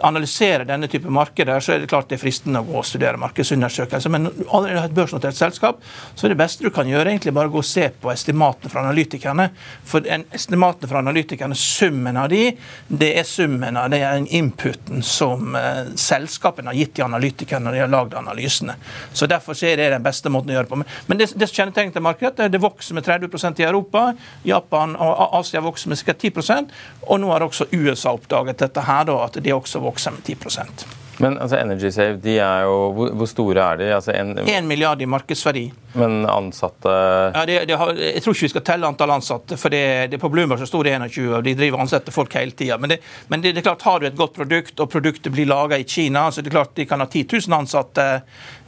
analysere 0.04 0.66
denne 0.68 0.88
type 0.92 1.10
markeder, 1.12 1.60
så 1.60 1.74
er 1.74 1.82
det 1.82 1.90
klart 1.92 2.08
det 2.10 2.18
er 2.18 2.24
fristende 2.24 2.60
å 2.60 2.68
gå 2.68 2.80
og 2.80 2.88
studere 2.88 3.20
markedsundersøkelser. 3.20 4.12
Men 4.12 4.26
når 4.26 4.36
du 4.36 4.44
allerede 4.48 4.82
har 4.82 4.90
et 4.90 4.96
børsnotert 4.96 5.36
selskap, 5.36 5.80
så 6.14 6.26
er 6.26 6.34
det 6.34 6.40
beste 6.40 6.64
du 6.64 6.72
kan 6.74 6.88
gjøre, 6.88 7.10
egentlig 7.12 7.34
bare 7.36 7.52
gå 7.52 7.60
og 7.62 7.68
se 7.68 7.88
på 7.92 8.12
estimatene 8.46 8.70
fra 8.70 8.80
analytikerne. 8.80 9.48
For 9.84 10.06
estimatene 10.06 10.88
fra 10.88 10.98
analytikerne, 10.98 11.54
summen 11.54 12.16
av 12.16 12.28
de, 12.28 12.56
det 12.88 13.12
er 13.18 13.24
summen 13.24 13.76
av 13.76 13.90
det 13.90 14.00
er 14.02 14.16
den 14.16 14.26
inputen 14.26 15.02
som 15.02 15.54
eh, 15.56 15.92
selskapene 15.96 16.70
har 16.70 16.78
gitt 16.78 16.94
til 16.96 17.06
analytikerne 17.06 17.66
når 17.66 17.76
de 17.76 17.80
har 17.84 17.92
lagd 17.92 18.14
analysene. 18.14 18.76
Så 19.12 19.26
Derfor 19.26 19.56
er 19.64 19.76
det 19.76 19.90
den 19.90 20.04
beste 20.04 20.30
måten 20.30 20.50
å 20.50 20.56
gjøre 20.56 20.68
det 20.68 20.74
på. 20.74 20.82
Men 21.08 21.18
det, 21.18 21.30
det 21.36 21.50
kjennetegnet 21.50 21.96
til 21.96 22.04
markedet, 22.04 22.50
det 22.52 22.62
vokser 22.62 22.96
med 22.96 23.06
30% 23.06 23.62
i 23.62 23.66
Europa. 23.66 24.12
Japan 24.44 24.96
og 24.96 25.40
Asia 25.40 25.60
vokser 25.64 25.90
med 25.90 25.98
ca. 25.98 26.14
10% 26.14 26.70
og 27.06 27.20
nå 27.20 27.32
har 27.32 27.44
også 27.46 27.68
USA 27.72 28.14
oppdaget 28.16 28.62
dette 28.62 28.86
her, 28.86 29.04
da, 29.08 29.18
at 29.26 29.40
de 29.42 29.54
også 29.54 29.82
vokser 29.82 30.14
med 30.14 30.24
10 30.26 31.05
men 31.22 31.38
altså 31.40 31.56
Energy 31.58 31.90
Save, 31.92 32.18
de 32.22 32.36
er 32.42 32.66
jo, 32.66 32.76
hvor, 32.96 33.12
hvor 33.16 33.28
store 33.30 33.62
er 33.62 33.80
de? 33.80 33.88
Altså 33.94 34.12
en, 34.12 34.34
en, 34.42 34.68
milliard 34.68 35.00
i 35.02 35.08
markedsverdi. 35.08 35.64
Men 35.96 36.26
ansatte 36.28 36.92
ja, 36.92 37.44
det, 37.48 37.58
det 37.70 37.78
har, 37.80 37.92
Jeg 37.96 38.22
tror 38.24 38.36
ikke 38.36 38.46
vi 38.46 38.52
skal 38.52 38.64
telle 38.66 38.90
antall 38.90 39.14
ansatte. 39.14 39.56
for 39.56 39.72
det, 39.72 40.10
det 40.12 40.20
På 40.20 40.28
Bloomberg 40.32 40.60
så 40.60 40.68
står 40.68 40.88
det 40.88 40.94
21, 40.98 41.28
og 41.38 41.44
de 41.46 41.56
driver 41.56 41.80
og 41.80 41.86
ansetter 41.86 42.14
folk 42.14 42.36
hele 42.36 42.52
tida. 42.56 42.78
Men, 42.78 42.94
det, 42.94 43.00
men 43.32 43.44
det, 43.44 43.56
er 43.56 43.66
klart, 43.66 43.86
har 43.88 44.00
du 44.00 44.06
et 44.10 44.18
godt 44.18 44.36
produkt, 44.36 44.80
og 44.80 44.90
produktet 44.92 45.32
blir 45.32 45.48
laga 45.48 45.80
i 45.80 45.88
Kina, 45.88 46.28
så 46.30 46.44
det 46.44 46.52
er 46.52 46.58
klart 46.58 46.76
de 46.76 46.88
kan 46.88 47.00
ha 47.00 47.08
10 47.08 47.26
000 47.32 47.60
ansatte 47.60 48.08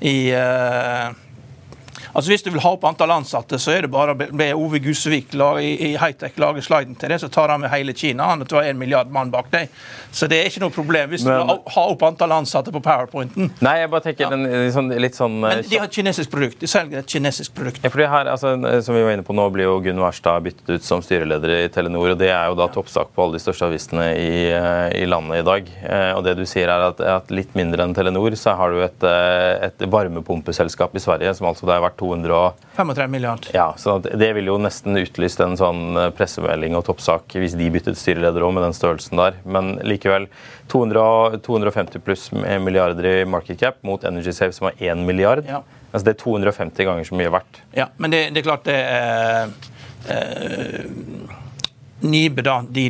i 0.00 0.16
uh, 0.32 1.12
Altså 2.12 2.30
Hvis 2.32 2.44
du 2.46 2.50
vil 2.50 2.62
ha 2.64 2.72
opp 2.74 2.84
antall 2.88 3.12
ansatte, 3.18 3.58
så 3.60 3.74
er 3.74 3.86
det 3.86 3.92
bare 3.92 4.14
å 4.14 4.18
be 4.18 4.48
Ove 4.56 4.80
Gusevik 4.82 5.34
i, 5.34 5.70
i 5.90 5.90
Hightech 6.00 6.38
lage 6.40 6.62
sliden 6.64 6.96
til 6.98 7.12
det, 7.12 7.20
så 7.22 7.28
tar 7.32 7.52
han 7.52 7.62
med 7.62 7.72
hele 7.72 7.94
Kina. 7.96 8.30
Han 8.32 8.44
tror 8.48 8.66
en 8.66 8.78
milliard 8.80 9.10
mann 9.12 9.32
bak 9.34 9.50
deg. 9.52 9.68
Så 10.14 10.28
det 10.30 10.40
er 10.40 10.50
ikke 10.50 10.62
noe 10.64 10.74
problem 10.74 11.12
hvis 11.12 11.24
Men, 11.26 11.34
du 11.34 11.52
vil 11.52 11.74
ha 11.74 11.84
opp 11.92 12.04
antall 12.08 12.34
ansatte 12.38 12.72
på 12.74 12.82
powerpointen. 12.84 13.52
Nei, 13.64 13.74
jeg 13.82 13.92
bare 13.92 14.06
tenker 14.08 14.26
ja. 14.26 14.30
den, 14.34 14.46
liksom, 14.48 14.90
litt 15.04 15.18
sånn 15.18 15.38
Men 15.44 15.62
de 15.66 15.80
har 15.80 15.88
et 15.88 15.98
kinesisk 15.98 16.32
produkt. 16.32 16.58
De 16.62 16.70
selger 16.70 17.02
et 17.02 17.16
kinesisk 17.16 17.54
produkt. 17.56 17.82
Ja, 17.84 17.92
fordi 17.92 18.08
her, 18.10 18.32
altså, 18.34 18.54
som 18.84 18.96
vi 18.96 19.04
var 19.04 19.16
inne 19.16 19.26
på 19.26 19.36
Nå 19.38 19.48
blir 19.54 19.68
jo 19.68 19.76
Gunn 19.84 20.00
Wærstad 20.02 20.42
byttet 20.46 20.72
ut 20.72 20.86
som 20.86 21.02
styreleder 21.04 21.54
i 21.54 21.68
Telenor, 21.72 22.14
og 22.14 22.18
det 22.20 22.32
er 22.34 22.48
jo 22.50 22.56
da 22.58 22.66
toppsak 22.72 23.12
på 23.14 23.24
alle 23.24 23.38
de 23.38 23.42
største 23.42 23.68
avisene 23.68 24.08
i, 24.18 24.48
i 24.98 25.04
landet 25.08 25.42
i 25.42 25.46
dag. 25.46 25.70
Eh, 25.84 26.10
og 26.16 26.24
det 26.26 26.34
du 26.38 26.44
sier 26.48 26.70
er 26.72 26.88
at, 26.88 27.02
at 27.18 27.30
litt 27.34 27.54
mindre 27.58 27.84
enn 27.84 27.94
Telenor, 27.96 28.34
så 28.38 28.56
har 28.58 28.74
du 28.74 28.82
et, 28.82 29.06
eh, 29.06 29.68
et 29.68 29.86
varmepumpeselskap 29.92 30.96
i 30.96 31.02
Sverige 31.04 31.36
som 31.38 31.50
altså 31.50 31.68
det 31.68 31.76
er 31.76 31.84
verdt 31.84 32.02
235 32.08 33.10
milliarder. 33.10 33.50
Ja, 33.54 33.74
så 33.76 33.98
Det 33.98 34.32
ville 34.32 34.50
jo 34.50 34.58
nesten 34.58 34.96
utlyst 34.96 35.40
en 35.44 35.56
sånn 35.60 35.96
eh, 35.96 36.10
pressemelding 36.16 36.76
og 36.78 36.86
toppsak 36.88 37.36
hvis 37.38 37.56
de 37.58 37.70
byttet 37.74 37.98
styreleder 38.00 38.44
òg, 38.46 38.54
med 38.56 38.64
den 38.66 38.76
størrelsen 38.76 39.20
der. 39.20 39.38
Men 39.44 39.76
likevel 39.86 40.28
200, 40.72 41.40
250 41.46 42.04
pluss 42.04 42.28
milliarder 42.32 43.10
i 43.12 43.16
market 43.28 43.60
cap 43.60 43.82
mot 43.86 44.04
Energy 44.04 44.32
Save, 44.32 44.52
som 44.56 44.70
har 44.70 44.78
1 44.78 45.04
milliard. 45.08 45.44
Ja. 45.48 45.62
Altså 45.92 46.04
Det 46.04 46.14
er 46.16 46.22
250 46.24 46.84
ganger 46.84 47.04
så 47.08 47.18
mye 47.18 47.32
verdt. 47.32 47.62
Ja, 47.76 47.88
men 47.96 48.12
det, 48.12 48.28
det 48.34 48.42
er 48.42 48.48
klart 48.50 48.66
det 48.68 48.76
er 48.76 49.52
eh, 50.08 50.84
Nibe 51.98 52.44
da, 52.46 52.60
de 52.62 52.84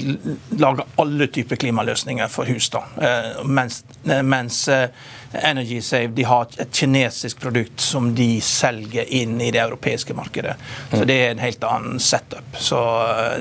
lager 0.60 0.84
alle 1.00 1.26
typer 1.32 1.56
klimaløsninger 1.56 2.28
for 2.28 2.44
hus. 2.50 2.68
da, 2.74 2.82
eh, 3.00 3.38
Mens, 3.44 3.80
mens 4.04 4.66
eh, 4.68 4.90
Energy 5.32 5.80
Save 5.84 6.14
de 6.16 6.24
har 6.24 6.48
et 6.58 6.72
kinesisk 6.72 7.40
produkt 7.40 7.80
som 7.80 8.10
de 8.16 8.28
selger 8.44 9.08
inn 9.20 9.36
i 9.40 9.50
det 9.54 9.60
europeiske 9.62 10.16
markedet. 10.16 10.56
Så 10.92 11.04
Det 11.04 11.18
er 11.20 11.30
en 11.30 11.44
helt 11.44 11.64
annen 11.64 12.00
setup. 12.00 12.56
Så 12.56 12.80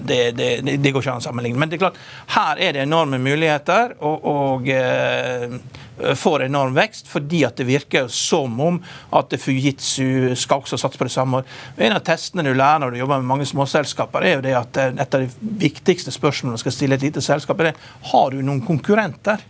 det, 0.03 0.31
det, 0.37 0.51
det 0.77 0.91
går 0.91 1.03
ikke 1.03 1.17
an 1.17 1.23
å 1.23 1.27
sammenligne. 1.27 1.59
Men 1.59 1.71
det 1.71 1.79
er 1.79 1.85
klart, 1.87 1.99
her 2.35 2.59
er 2.59 2.75
det 2.75 2.85
enorme 2.87 3.19
muligheter. 3.21 3.95
og, 3.99 4.25
og 4.27 4.71
Eh, 5.99 6.15
får 6.15 6.43
enorm 6.43 6.73
vekst, 6.73 7.07
fordi 7.07 7.41
at 7.45 7.57
det 7.57 7.65
virker 7.65 8.07
som 8.07 8.59
om 8.61 8.77
at 9.17 9.33
Fujitsu 9.41 10.35
skal 10.37 10.61
også 10.61 10.77
satse 10.77 10.99
på 10.99 11.07
det 11.07 11.13
samme. 11.13 11.41
En 11.77 11.95
av 11.95 12.03
testene 12.05 12.45
du 12.45 12.53
lærer 12.53 12.83
når 12.83 12.93
du 12.93 12.99
jobber 13.01 13.21
med 13.23 13.31
mange 13.31 13.47
småselskaper, 13.49 14.25
er 14.25 14.37
jo 14.37 14.45
det 14.45 14.55
at 14.59 14.81
eh, 14.81 14.93
et 14.93 15.17
av 15.17 15.25
de 15.25 15.53
viktigste 15.65 16.13
spørsmålene 16.13 16.59
du 16.59 16.65
skal 16.65 16.75
stille 16.75 16.99
et 16.99 17.07
lite 17.07 17.23
selskap, 17.25 17.61
er 17.61 17.77
har 18.11 18.33
du 18.33 18.43
noen 18.43 18.61
konkurrenter. 18.65 19.41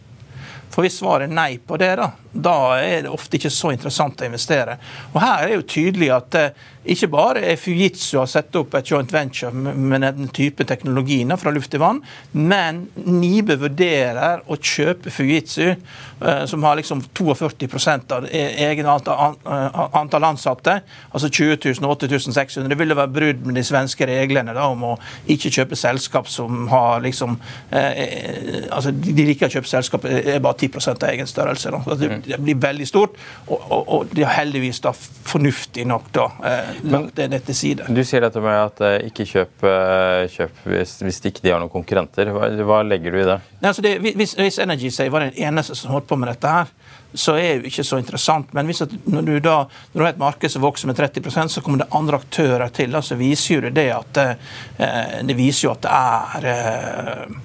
For 0.73 0.85
hvis 0.85 0.99
svaret 0.99 1.29
er 1.29 1.35
nei 1.35 1.57
på 1.57 1.77
det, 1.81 1.93
da, 1.99 2.11
da 2.31 2.57
er 2.77 3.05
det 3.05 3.13
ofte 3.13 3.39
ikke 3.39 3.51
så 3.53 3.71
interessant 3.73 4.21
å 4.21 4.27
investere. 4.27 4.77
Og 5.13 5.21
Her 5.23 5.43
er 5.43 5.49
det 5.49 5.59
jo 5.59 5.67
tydelig 5.73 6.11
at 6.13 6.37
eh, 6.37 6.65
ikke 6.87 7.09
bare 7.11 7.43
er 7.51 7.59
Fujitsu 7.59 8.17
har 8.21 8.29
satt 8.31 8.55
opp 8.59 8.75
et 8.77 8.87
joint 8.91 9.11
venture 9.11 9.51
med 9.51 10.05
den 10.05 10.29
type 10.35 10.63
teknologiene 10.67 11.37
fra 11.39 11.51
luft 11.51 11.71
til 11.73 11.81
vann, 11.83 11.99
men 12.31 12.85
Nibe 13.03 13.57
vurderer 13.59 14.43
å 14.47 14.57
kjøpe 14.57 15.11
Fujitsu, 15.13 15.73
eh, 15.73 16.43
som 16.47 16.63
har 16.63 16.79
liksom 16.79 17.03
42% 17.17 18.15
av 18.15 18.27
e-, 18.31 18.69
egen 18.69 18.87
antall 18.87 20.27
ansatte, 20.27 20.79
altså 21.11 21.29
20 21.29 21.59
000 21.81 21.91
8600. 21.91 22.69
Det 22.69 22.79
ville 22.79 22.97
være 22.97 23.13
brudd 23.13 23.45
med 23.47 23.59
de 23.59 23.65
svenske 23.67 24.07
reglene 24.07 24.55
da, 24.55 24.67
om 24.71 24.85
å 24.93 24.93
ikke 25.27 25.51
kjøpe 25.59 25.79
selskap 25.79 26.29
som 26.31 26.67
har 26.71 27.03
liksom 27.05 27.37
eh, 27.71 27.91
eh 27.91 28.65
altså 28.77 28.91
De 28.91 29.23
liker 29.25 29.47
å 29.47 29.51
kjøpe 29.51 29.69
selskap 29.69 30.05
er 30.05 30.39
bare 30.43 30.67
10 30.67 30.89
av 30.91 31.03
egen 31.09 31.27
størrelse. 31.29 31.71
Da. 31.71 31.95
Det, 31.95 32.09
mm. 32.09 32.43
blir 32.43 32.59
veldig 32.61 32.87
stort, 32.87 33.17
og, 33.47 33.59
og, 33.59 33.83
og 33.87 34.15
det 34.15 34.25
er 34.25 34.35
heldigvis 34.37 34.81
da 34.83 34.93
fornuftig 35.27 35.85
nok 35.87 36.09
da 36.15 36.27
eh, 36.45 36.76
lagt 36.83 37.15
det 37.17 37.27
nett 37.31 37.45
til 37.47 37.57
side. 37.57 37.87
Du 37.89 38.03
sier 38.05 38.23
dette 38.25 38.41
med 38.43 38.57
at 38.57 38.81
uh, 38.83 38.95
ikke 39.07 39.25
kjøp, 39.27 39.65
uh, 39.65 40.25
kjøp 40.31 40.61
hvis, 40.69 40.97
hvis 41.05 41.21
ikke 41.29 41.43
de 41.43 41.53
har 41.53 41.61
noen 41.63 41.73
konkurrenter. 41.73 42.31
Hva, 42.35 42.49
hva 42.67 42.81
legger 42.87 43.15
du 43.15 43.21
i 43.21 43.27
det? 43.27 43.39
Nei, 43.61 43.71
altså 43.71 43.85
det 43.85 43.95
hvis, 44.03 44.35
hvis 44.37 44.59
Energy 44.63 44.91
Save 44.93 45.13
var 45.13 45.27
den 45.27 45.37
eneste 45.47 45.77
som 45.77 45.95
holdt 45.95 46.09
på 46.09 46.19
med 46.19 46.31
dette 46.33 46.53
her, 46.53 46.71
så 47.17 47.37
er 47.39 47.47
det 47.47 47.57
jo 47.57 47.71
ikke 47.71 47.87
så 47.87 48.01
interessant. 48.01 48.53
Men 48.53 48.69
at, 48.69 48.95
når, 49.07 49.27
du 49.27 49.35
da, 49.43 49.57
når 49.93 49.99
du 49.99 50.05
har 50.05 50.13
et 50.13 50.21
marked 50.21 50.53
som 50.53 50.65
vokser 50.65 50.91
med 50.91 50.99
30% 50.99 51.55
så 51.55 51.63
kommer 51.65 51.83
det 51.83 51.91
andre 51.97 52.21
aktører 52.21 52.69
til. 52.73 52.97
så 53.01 53.19
viser 53.19 53.55
jo 53.55 53.61
det 53.67 53.75
det 53.79 53.89
at 53.95 54.23
uh, 54.23 55.19
det 55.25 55.37
viser 55.37 55.69
jo 55.69 55.75
at 55.75 55.85
det 55.87 55.97
er 55.97 57.37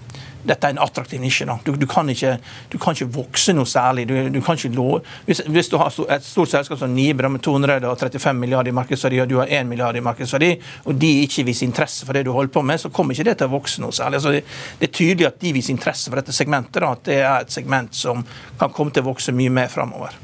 dette 0.48 0.68
er 0.68 0.74
en 0.74 0.82
attraktiv 0.82 1.20
nisje. 1.22 1.46
Du, 1.66 1.72
du, 1.78 1.86
kan 1.90 2.08
ikke, 2.10 2.36
du, 2.72 2.78
kan 2.82 2.96
ikke, 2.96 3.10
vokse 3.14 3.54
noe 3.54 3.68
særlig. 3.68 4.06
Du, 4.10 4.14
du 4.34 4.40
kan 4.44 4.58
ikke 4.58 4.72
lov, 4.76 5.02
hvis, 5.26 5.42
hvis, 5.46 5.70
du 5.70 5.78
har 5.80 5.92
et 5.92 6.26
stort 6.26 6.52
selskap 6.52 6.80
som 6.80 6.94
Nibra 6.94 7.30
med 7.32 7.42
235 7.44 8.38
milliarder 8.38 8.72
i 8.72 8.76
markedsverdi, 8.76 9.20
og 9.22 9.30
du 9.30 9.38
har 9.40 9.52
1 9.60 9.68
milliard 9.70 9.98
i 9.98 10.04
markedsverdi, 10.04 10.52
og 10.86 10.98
de 10.98 11.12
ikke 11.26 11.46
viser 11.48 11.68
interesse 11.68 12.08
for 12.08 12.16
det 12.16 12.26
du 12.26 12.32
holder 12.34 12.54
på 12.54 12.64
med, 12.66 12.80
så 12.82 12.90
kommer 12.92 13.16
ikke 13.16 13.30
det 13.30 13.38
til 13.40 13.50
å 13.50 13.56
vokse 13.56 13.84
noe 13.84 13.94
særlig. 13.94 14.20
Altså, 14.20 14.34
det, 14.34 14.42
det, 14.80 14.90
er 14.90 14.98
tydelig 14.98 15.30
at 15.30 15.40
de 15.42 15.54
viser 15.54 15.76
interesse 15.76 16.10
for 16.10 16.20
dette 16.20 16.34
segmentet. 16.36 16.82
Da, 16.82 16.92
at 16.96 17.06
det 17.06 17.20
er 17.22 17.46
et 17.46 17.54
segment 17.54 17.94
som 17.94 18.26
kan 18.58 18.74
komme 18.74 18.94
til 18.94 19.04
å 19.04 19.12
vokse 19.12 19.34
mye 19.36 19.52
mer 19.52 19.70
framover. 19.72 20.18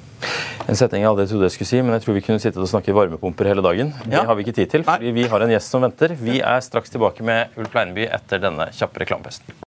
En 0.68 0.76
setning 0.76 1.04
jeg 1.04 1.08
aldri 1.08 1.28
trodde 1.30 1.46
jeg 1.46 1.54
skulle 1.54 1.70
si, 1.70 1.78
men 1.84 1.94
jeg 1.94 2.04
tror 2.04 2.18
vi 2.18 2.24
kunne 2.26 2.42
sitte 2.42 2.60
og 2.60 2.68
snakke 2.70 2.96
varmepumper 2.96 3.48
hele 3.52 3.64
dagen. 3.64 3.94
Det 4.02 4.24
har 4.26 4.36
vi 4.36 4.44
ikke 4.44 4.56
tid 4.58 4.74
til, 4.74 4.84
fordi 4.88 5.14
vi 5.16 5.28
har 5.30 5.44
en 5.44 5.54
gjest 5.54 5.74
som 5.74 5.86
venter. 5.86 6.16
Vi 6.18 6.42
er 6.42 6.66
straks 6.66 6.92
tilbake 6.94 7.24
med 7.26 7.56
Ulf 7.60 7.78
Leineby 7.78 8.10
etter 8.10 8.42
denne 8.42 8.68
kjappe 8.74 9.06
reklamepesten. 9.06 9.67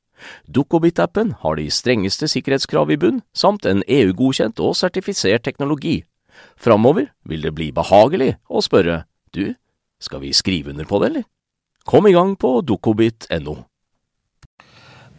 Dukkobit-appen 0.47 1.35
har 1.41 1.57
de 1.57 1.67
strengeste 1.71 2.29
sikkerhetskrav 2.31 2.91
i 2.91 2.99
bunn, 3.01 3.21
samt 3.33 3.65
en 3.65 3.83
EU-godkjent 3.87 4.61
og 4.63 4.75
sertifisert 4.79 5.45
teknologi. 5.47 6.01
Framover 6.57 7.11
vil 7.27 7.43
det 7.45 7.53
bli 7.57 7.71
behagelig 7.75 8.35
å 8.49 8.63
spørre 8.63 9.03
du, 9.35 9.53
skal 10.01 10.23
vi 10.23 10.33
skrive 10.33 10.73
under 10.73 10.87
på 10.87 11.01
det, 11.01 11.11
eller? 11.11 11.27
Kom 11.85 12.07
i 12.07 12.13
gang 12.13 12.35
på 12.37 12.59
dukkobit.no. 12.65 13.57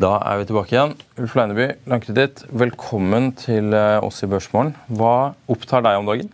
Da 0.02 0.16
er 0.26 0.40
vi 0.40 0.47
tilbake 0.49 0.75
igjen. 0.75 0.94
Ulf 1.21 1.35
Leineby, 1.38 1.66
Landkreditt, 1.90 2.44
velkommen 2.49 3.32
til 3.38 3.75
eh, 3.76 3.99
oss 4.02 4.23
i 4.25 4.28
Børsmorgen. 4.30 4.73
Hva 4.88 5.35
opptar 5.52 5.85
deg 5.85 6.00
om 6.00 6.09
dagen? 6.09 6.32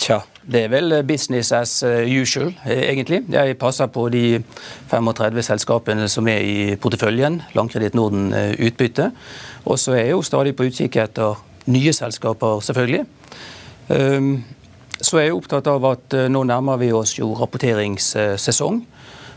Tja, 0.00 0.22
det 0.46 0.60
er 0.64 0.70
vel 0.70 0.94
business 1.06 1.52
as 1.52 1.82
usual, 1.82 2.52
egentlig. 2.66 3.24
Jeg 3.32 3.56
passer 3.58 3.90
på 3.90 4.08
de 4.14 4.42
35 4.90 5.42
selskapene 5.42 6.06
som 6.08 6.28
er 6.30 6.44
i 6.46 6.76
porteføljen. 6.78 7.40
Langkreditt 7.54 7.96
Norden 7.98 8.30
utbytte. 8.32 9.10
Og 9.66 9.78
så 9.82 9.96
er 9.96 10.04
jeg 10.04 10.14
jo 10.14 10.22
stadig 10.22 10.54
på 10.56 10.68
utkikk 10.68 11.00
etter 11.02 11.40
nye 11.66 11.92
selskaper, 11.92 12.60
selvfølgelig. 12.62 13.02
Ehm, 13.90 14.44
så 15.00 15.18
er 15.18 15.28
jeg 15.28 15.34
opptatt 15.34 15.66
av 15.66 15.84
at 15.90 16.14
nå 16.30 16.44
nærmer 16.46 16.78
vi 16.78 16.92
oss 16.94 17.16
jo 17.18 17.32
rapporteringssesong. 17.34 18.84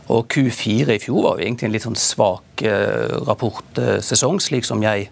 Og 0.09 0.25
Q4 0.33 0.95
i 0.95 1.01
fjor 1.01 1.21
var 1.25 1.37
jo 1.37 1.45
egentlig 1.45 1.67
en 1.67 1.73
litt 1.75 1.85
sånn 1.85 1.99
svak 1.99 2.63
eh, 2.65 3.13
rapportsesong, 3.29 4.39
slik 4.41 4.67
som 4.67 4.81
jeg 4.85 5.09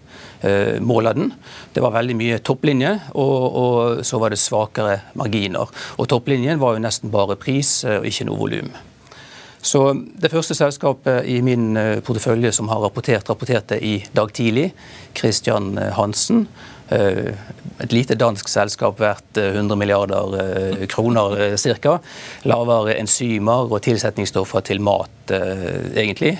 måla 0.86 1.10
den. 1.16 1.32
Det 1.74 1.82
var 1.82 1.96
veldig 1.96 2.14
mye 2.14 2.36
topplinje, 2.46 2.92
og, 3.18 3.56
og, 3.58 4.02
så 4.06 4.20
var 4.22 4.30
det 4.30 4.38
svakere 4.38 5.00
marginer. 5.18 5.66
Og 5.98 6.06
topplinjen 6.10 6.60
var 6.62 6.76
jo 6.76 6.84
nesten 6.84 7.10
bare 7.10 7.34
pris 7.40 7.80
eh, 7.82 7.98
og 7.98 8.06
ikke 8.06 8.28
noe 8.28 8.38
volum. 8.38 8.70
Så 9.58 9.82
Det 10.14 10.30
første 10.30 10.54
selskapet 10.54 11.26
i 11.26 11.40
min 11.42 11.72
portefølje 12.06 12.52
som 12.54 12.70
har 12.70 12.78
rapportert, 12.84 13.26
rapporterte 13.26 13.80
i 13.82 13.96
dag 14.14 14.30
tidlig. 14.32 14.70
Christian 15.18 15.74
Hansen. 15.96 16.46
Eh, 17.78 17.84
et 17.84 17.92
lite 17.92 18.14
dansk 18.18 18.48
selskap 18.48 19.00
verdt 19.00 19.38
100 19.38 19.72
eh, 19.72 19.78
milliarder 19.78 20.36
eh, 20.40 20.86
kroner 20.86 21.56
ca. 21.56 21.98
Lavere 22.44 22.98
enzymer 22.98 23.70
og 23.70 23.82
tilsetningsstoffer 23.82 24.60
til 24.60 24.80
mat, 24.80 25.10
egentlig. 25.28 26.38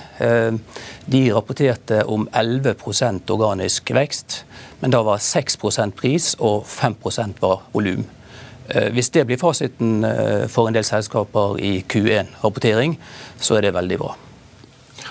De 1.05 1.19
rapporterte 1.33 2.01
om 2.09 2.27
11% 2.33 3.29
organisk 3.29 3.91
vekst, 3.93 4.43
men 4.81 4.91
da 4.91 5.03
var 5.05 5.21
6% 5.21 5.93
pris 5.93 6.31
og 6.39 6.65
5% 6.65 7.37
var 7.41 7.67
volum. 7.73 8.07
Hvis 8.93 9.09
det 9.13 9.27
blir 9.29 9.37
fasiten 9.41 10.01
for 10.49 10.69
en 10.69 10.77
del 10.77 10.85
selskaper 10.85 11.59
i 11.61 11.83
Q1-rapportering, 11.89 12.97
så 13.37 13.59
er 13.59 13.67
det 13.67 13.77
veldig 13.77 14.01
bra. 14.01 14.15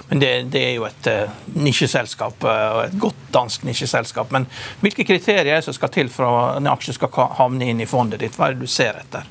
Men 0.08 0.22
det, 0.22 0.30
det 0.52 0.62
er 0.64 0.74
jo 0.76 0.86
et 0.88 1.08
uh, 1.10 1.40
nisjeselskap, 1.58 2.44
uh, 2.46 2.68
og 2.76 2.82
et 2.86 2.96
godt 3.00 3.26
dansk 3.34 3.66
nisjeselskap. 3.68 4.32
Men 4.34 4.46
hvilke 4.82 5.06
kriterier 5.08 5.46
er 5.46 5.58
det 5.58 5.66
som 5.66 5.76
skal 5.76 5.92
til 5.94 6.12
for 6.12 6.28
at 6.28 6.60
en 6.60 6.70
aksje 6.70 6.96
skal 6.96 7.12
havne 7.38 7.70
inn 7.72 7.82
i 7.82 7.88
fondet 7.88 8.22
ditt? 8.22 8.38
Hva 8.38 8.48
er 8.48 8.56
det 8.56 8.66
du 8.66 8.72
ser 8.72 9.00
etter? 9.02 9.28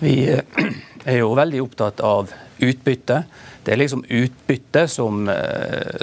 Vi 0.00 0.16
uh, 0.32 0.70
er 1.04 1.20
jo 1.20 1.34
veldig 1.36 1.62
opptatt 1.64 2.02
av 2.06 2.32
utbytte. 2.62 3.20
Det 3.66 3.74
er 3.74 3.80
liksom 3.82 4.04
utbytte 4.06 4.84
som, 4.88 5.26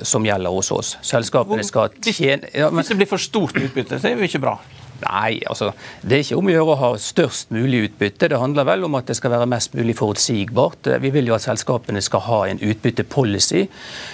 som 0.04 0.26
gjelder 0.28 0.52
hos 0.52 0.68
oss. 0.76 0.90
Selskapene 1.08 1.64
skal 1.64 1.94
tjene 2.04 2.50
ja, 2.52 2.68
men... 2.68 2.82
Hvis 2.82 2.92
det 2.92 2.98
blir 3.00 3.08
for 3.08 3.24
stort 3.24 3.56
utbytte, 3.56 4.02
så 4.02 4.10
er 4.10 4.18
det 4.18 4.26
jo 4.26 4.32
ikke 4.34 4.42
bra. 4.44 4.58
Nei, 5.04 5.42
altså, 5.50 5.72
det 6.02 6.18
er 6.18 6.24
ikke 6.24 6.40
om 6.40 6.50
å 6.50 6.54
gjøre 6.54 6.74
å 6.74 6.80
ha 6.80 6.92
størst 7.02 7.54
mulig 7.56 7.84
utbytte. 7.90 8.30
Det 8.32 8.40
handler 8.40 8.68
vel 8.68 8.88
om 8.88 8.98
at 9.00 9.10
det 9.10 9.18
skal 9.20 9.34
være 9.36 9.50
mest 9.52 9.76
mulig 9.78 9.96
forutsigbart. 10.00 10.92
Vi 11.04 11.14
vil 11.14 11.30
jo 11.30 11.38
at 11.38 11.46
selskapene 11.46 12.02
skal 12.04 12.24
ha 12.28 12.42
en 12.50 12.62
utbyttepolicy. 12.64 13.66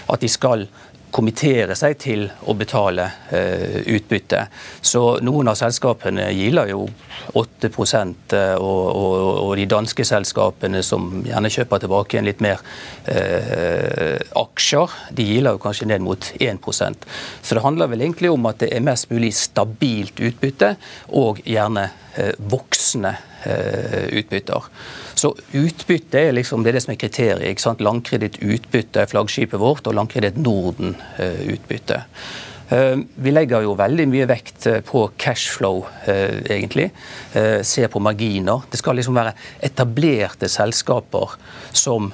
At 0.09 0.23
de 0.23 0.31
skal 0.31 0.67
kommentere 1.11 1.75
seg 1.77 1.97
til 2.01 2.25
å 2.49 2.53
betale 2.57 3.05
eh, 3.33 3.79
utbytte. 3.95 4.43
Så 4.81 5.01
noen 5.25 5.49
av 5.49 5.57
selskapene 5.57 6.29
giler 6.35 6.69
jo 6.73 6.83
8 7.39 7.69
eh, 7.69 8.55
og, 8.55 8.83
og, 8.93 9.15
og, 9.43 9.53
de 9.57 9.65
danske 9.69 10.05
selskapene 10.05 10.83
som 10.85 11.23
gjerne 11.25 11.51
kjøper 11.53 11.83
tilbake 11.83 12.15
igjen 12.15 12.29
litt 12.29 12.43
mer 12.45 12.61
eh, 13.09 14.19
aksjer, 14.37 14.97
de 15.17 15.25
giler 15.31 15.57
jo 15.57 15.63
kanskje 15.63 15.89
ned 15.89 16.05
mot 16.05 16.31
1% 16.39 17.09
Så 17.41 17.57
det 17.57 17.65
handler 17.65 17.89
vel 17.91 18.05
egentlig 18.05 18.31
om 18.31 18.45
at 18.49 18.61
det 18.61 18.71
er 18.75 18.85
mest 18.85 19.09
mulig 19.11 19.33
stabilt 19.37 20.21
utbytte, 20.21 20.75
og 21.17 21.39
gjerne 21.47 21.89
uh, 21.89 22.33
voksne 22.51 23.13
utbytter. 23.39 24.65
Så 25.19 25.33
utbytte 25.51 26.21
er 26.29 26.35
liksom 26.37 26.63
det, 26.63 26.71
er 26.71 26.77
det 26.77 26.85
som 26.85 26.93
er 26.93 27.01
kriteriet. 27.01 27.47
ikke 27.49 27.65
sant? 27.65 27.81
Langkreditt 27.83 28.39
utbytte 28.39 29.03
er 29.03 29.09
flaggskipet 29.11 29.59
vårt, 29.59 29.87
og 29.89 29.97
Langkreditt 29.97 30.39
Norden 30.39 30.95
eh, 31.19 31.41
utbytte. 31.55 32.03
Eh, 32.69 33.01
vi 33.19 33.33
legger 33.33 33.65
jo 33.65 33.75
veldig 33.79 34.05
mye 34.13 34.29
vekt 34.29 34.69
eh, 34.71 34.79
på 34.85 35.09
cashflow, 35.19 35.83
egentlig. 36.07 36.89
Ser 37.67 37.91
på 37.91 37.99
marginer. 38.03 38.63
Det 38.71 38.79
skal 38.79 38.99
liksom 38.99 39.19
være 39.19 39.35
etablerte 39.65 40.47
selskaper 40.51 41.35
som 41.75 42.13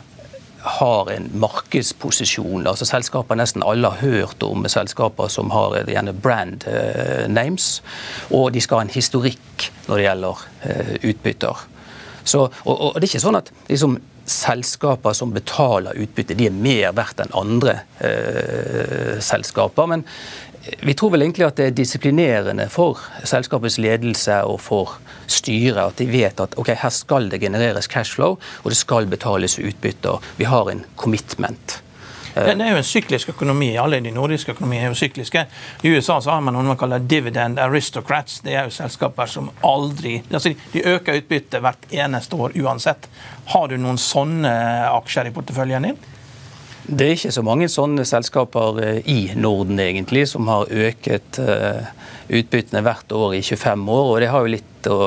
har 0.66 1.12
en 1.14 1.28
markedsposisjon. 1.38 2.66
altså 2.66 2.88
Selskaper 2.90 3.38
nesten 3.38 3.62
alle 3.62 3.92
har 3.94 4.02
hørt 4.02 4.42
om 4.44 4.66
selskaper 4.66 5.30
som 5.30 5.54
har 5.54 5.78
gjerne 5.86 6.16
brand 6.26 6.66
names. 7.30 7.84
Og 8.34 8.50
de 8.56 8.66
skal 8.66 8.82
ha 8.82 8.88
en 8.88 8.96
historikk 8.96 9.70
når 9.86 9.96
det 9.96 10.08
gjelder 10.08 10.46
utbytter. 11.12 11.66
Så, 12.26 12.48
og, 12.66 12.74
og, 12.74 12.98
det 12.98 13.06
er 13.06 13.12
ikke 13.14 13.26
sånn 13.28 13.40
at 13.40 13.52
liksom, 13.70 14.00
selskaper 14.26 15.14
som 15.14 15.34
betaler 15.36 15.98
utbytte, 16.02 16.38
de 16.38 16.50
er 16.50 16.58
mer 16.58 16.96
verdt 16.98 17.22
enn 17.22 17.36
andre 17.38 17.78
eh, 18.02 19.16
selskaper. 19.22 19.90
Men 19.92 20.06
vi 20.82 20.96
tror 20.98 21.14
vel 21.14 21.26
egentlig 21.26 21.46
at 21.46 21.60
det 21.60 21.70
er 21.70 21.78
disiplinerende 21.78 22.66
for 22.74 23.02
selskapets 23.28 23.78
ledelse 23.82 24.40
og 24.50 24.58
for 24.66 24.98
styret 25.30 25.82
at 25.84 26.02
de 26.02 26.10
vet 26.10 26.42
at 26.42 26.58
ok, 26.58 26.74
her 26.82 26.94
skal 26.94 27.30
det 27.30 27.42
genereres 27.44 27.90
cashflow, 27.92 28.40
og 28.64 28.74
det 28.74 28.80
skal 28.80 29.10
betales 29.10 29.60
utbytter. 29.62 30.26
Vi 30.42 30.50
har 30.50 30.72
en 30.72 30.86
commitment. 30.98 31.80
Det, 32.36 32.56
det 32.60 32.66
er 32.66 32.74
jo 32.74 32.80
en 32.82 32.88
syklisk 32.88 33.30
økonomi. 33.32 33.70
Alle 33.80 34.02
de 34.04 34.12
nordiske 34.12 34.52
økonomiene 34.52 34.90
er 34.90 34.92
jo 34.92 35.00
sykliske. 35.00 35.46
I 35.84 35.94
USA 35.96 36.20
så 36.22 36.34
har 36.34 36.42
man 36.44 36.58
noe 36.58 36.68
man 36.68 36.80
kaller 36.80 37.00
dividend 37.00 37.62
aristocrats. 37.64 38.42
Det 38.44 38.58
er 38.58 38.68
jo 38.68 38.76
selskaper 38.76 39.32
som 39.32 39.48
aldri 39.64 40.18
altså 40.32 40.52
De 40.74 40.84
øker 40.84 41.22
utbyttet 41.22 41.64
hvert 41.64 41.88
eneste 41.92 42.36
år 42.36 42.58
uansett. 42.60 43.08
Har 43.54 43.72
du 43.72 43.78
noen 43.80 44.00
sånne 44.02 44.52
aksjer 44.92 45.32
i 45.32 45.36
porteføljen 45.36 45.88
din? 45.88 46.04
Det 46.86 47.06
er 47.06 47.16
ikke 47.16 47.34
så 47.34 47.42
mange 47.42 47.68
sånne 47.72 48.04
selskaper 48.06 48.80
eh, 48.84 48.98
i 49.10 49.20
Norden 49.40 49.80
egentlig 49.82 50.28
som 50.30 50.46
har 50.52 50.70
øket 50.70 51.40
eh, 51.42 51.88
utbyttene 52.30 52.84
hvert 52.86 53.16
år 53.16 53.40
i 53.40 53.42
25 53.42 53.88
år. 53.90 54.10
og 54.12 54.20
det 54.22 54.30
har 54.34 54.44
jo 54.44 54.54
litt 54.54 54.90
å 54.92 55.00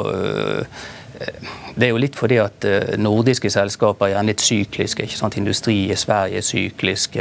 det 1.78 1.86
er 1.86 1.92
jo 1.92 2.00
litt 2.00 2.16
fordi 2.18 2.38
at 2.42 2.64
eh, 2.66 2.94
nordiske 3.00 3.50
selskaper 3.50 4.06
er 4.06 4.12
gjerne 4.14 4.32
litt 4.32 4.44
sykliske. 4.44 5.06
ikke 5.06 5.18
sant? 5.18 5.38
Industri 5.40 5.76
i 5.90 5.98
Sverige 5.98 6.40
er 6.40 6.46
syklisk, 6.46 7.18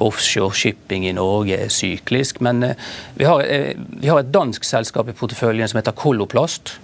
offshore 0.00 0.56
shipping 0.56 1.06
i 1.08 1.14
Norge 1.16 1.58
er 1.66 1.72
syklisk. 1.72 2.40
Men 2.44 2.62
eh, 2.70 2.88
vi 3.18 3.28
har, 3.28 3.44
eh, 3.44 3.72
vi 3.76 4.10
har 4.12 4.22
et 4.22 4.32
dansk 4.34 4.64
selskap 4.68 5.08
i 5.08 5.16
porteføljen 5.16 5.70
som 5.70 5.80
heter 5.80 5.96
Koloplast, 5.96 6.78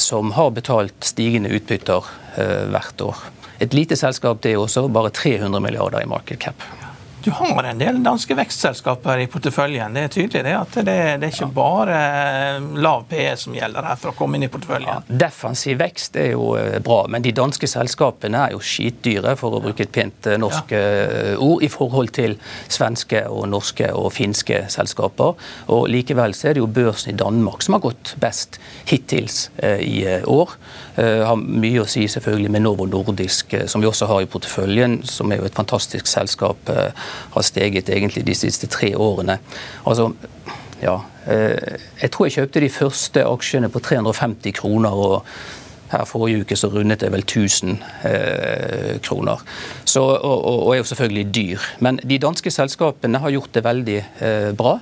som 0.00 0.32
har 0.34 0.48
betalt 0.50 1.04
stigende 1.06 1.52
utbytter 1.54 2.08
hvert 2.72 3.02
år. 3.04 3.20
Et 3.62 3.76
lite 3.76 3.94
selskap 3.94 4.40
det 4.42 4.56
er 4.56 4.58
også, 4.58 4.88
bare 4.90 5.12
300 5.14 5.60
milliarder 5.62 6.02
i 6.02 6.08
market 6.10 6.40
cap. 6.42 6.64
Du 7.26 7.30
har 7.30 7.64
en 7.64 7.78
del 7.78 7.96
danske 8.04 8.36
vekstselskaper 8.38 9.18
i 9.18 9.24
porteføljen. 9.26 9.96
Det 9.96 10.02
er 10.06 10.10
tydelig 10.14 10.42
det 10.46 10.52
at 10.54 10.76
det, 10.86 10.92
det 11.18 11.26
er 11.26 11.32
ikke 11.32 11.48
bare 11.56 11.94
eh, 11.98 12.66
lav 12.78 13.08
PE 13.10 13.32
som 13.40 13.56
gjelder 13.56 13.88
her 13.88 13.96
for 13.98 14.12
å 14.12 14.14
komme 14.14 14.38
inn 14.38 14.44
i 14.46 14.48
porteføljen. 14.52 14.86
Ja, 14.86 15.16
defensiv 15.24 15.80
vekst 15.80 16.14
er 16.22 16.28
jo 16.36 16.52
eh, 16.54 16.76
bra, 16.86 17.00
men 17.10 17.24
de 17.24 17.32
danske 17.34 17.66
selskapene 17.66 18.44
er 18.44 18.54
jo 18.54 18.60
skitdyre, 18.62 19.32
for 19.40 19.58
å 19.58 19.62
bruke 19.64 19.82
et 19.82 19.90
pent 19.96 20.28
eh, 20.30 20.38
norsk 20.38 20.70
ja. 20.76 20.84
ord, 21.42 21.64
i 21.66 21.70
forhold 21.72 22.12
til 22.14 22.36
svenske 22.70 23.24
og 23.26 23.48
norske 23.50 23.90
og 23.90 24.06
finske 24.14 24.62
selskaper. 24.70 25.34
Og 25.74 25.90
Likevel 25.90 26.36
så 26.38 26.52
er 26.52 26.54
det 26.54 26.62
jo 26.62 26.70
børsen 26.78 27.10
i 27.10 27.18
Danmark 27.18 27.66
som 27.66 27.74
har 27.74 27.82
gått 27.88 28.14
best 28.22 28.60
hittils 28.86 29.48
i 29.82 30.04
år. 30.30 30.54
Har 30.94 31.42
mye 31.42 31.82
å 31.82 31.88
si 31.90 32.06
selvfølgelig 32.08 32.54
med 32.54 32.62
Novo 32.68 32.86
Nordisk, 32.86 33.56
som 33.66 33.82
vi 33.82 33.90
også 33.90 34.06
har 34.12 34.22
i 34.22 34.30
porteføljen, 34.30 35.00
som 35.10 35.34
er 35.34 35.42
jo 35.42 35.50
et 35.50 35.58
fantastisk 35.58 36.06
selskap 36.06 36.70
har 37.34 37.46
steget 37.46 37.90
egentlig 37.92 38.24
de 38.26 38.34
siste 38.38 38.70
tre 38.72 38.94
årene. 38.96 39.38
Altså, 39.86 40.10
ja, 40.82 40.98
eh, 41.26 41.76
jeg 42.02 42.10
tror 42.12 42.26
jeg 42.26 42.38
kjøpte 42.38 42.64
de 42.64 42.72
første 42.72 43.24
aksjene 43.26 43.70
på 43.72 43.84
350 43.84 44.58
kroner. 44.60 44.92
og 44.92 45.24
her 45.90 46.06
Forrige 46.08 46.42
uke 46.42 46.56
så 46.58 46.70
rundet 46.72 47.04
jeg 47.04 47.14
vel 47.14 47.24
1000 47.24 47.76
eh, 48.08 48.96
kroner. 49.04 49.42
Så, 49.84 50.02
og, 50.02 50.44
og, 50.44 50.72
er 50.74 50.80
jo 50.80 50.88
selvfølgelig 50.90 51.26
dyr. 51.34 51.66
Men 51.80 52.00
de 52.02 52.18
danske 52.22 52.50
selskapene 52.50 53.22
har 53.22 53.34
gjort 53.34 53.52
det 53.54 53.64
veldig 53.66 53.98
eh, 53.98 54.50
bra. 54.58 54.78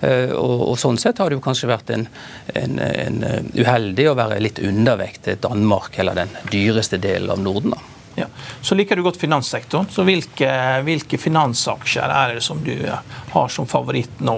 Eh, 0.00 0.32
og, 0.32 0.70
og, 0.70 0.78
Sånn 0.80 1.00
sett 1.00 1.20
har 1.20 1.30
det 1.30 1.38
jo 1.38 1.44
kanskje 1.44 1.70
vært 1.70 1.92
en, 1.94 2.06
en, 2.54 2.78
en 2.80 3.20
uheldig 3.56 4.08
å 4.10 4.16
være 4.18 4.40
litt 4.44 4.62
undervektet 4.64 5.44
Danmark, 5.44 5.98
eller 6.00 6.24
den 6.24 6.32
dyreste 6.52 7.00
delen 7.02 7.32
av 7.36 7.44
Norden. 7.44 7.76
da. 7.76 7.95
Ja. 8.16 8.26
Så 8.62 8.74
liker 8.74 8.96
du 8.96 9.04
godt 9.04 9.20
finanssektoren. 9.20 9.88
Så 9.92 10.04
hvilke, 10.08 10.50
hvilke, 10.86 11.20
finansaksjer 11.20 12.12
er 12.12 12.36
det 12.36 12.44
som 12.44 12.62
du 12.64 12.74
har 12.88 13.48
som 13.52 13.68
favoritt 13.68 14.22
nå? 14.24 14.36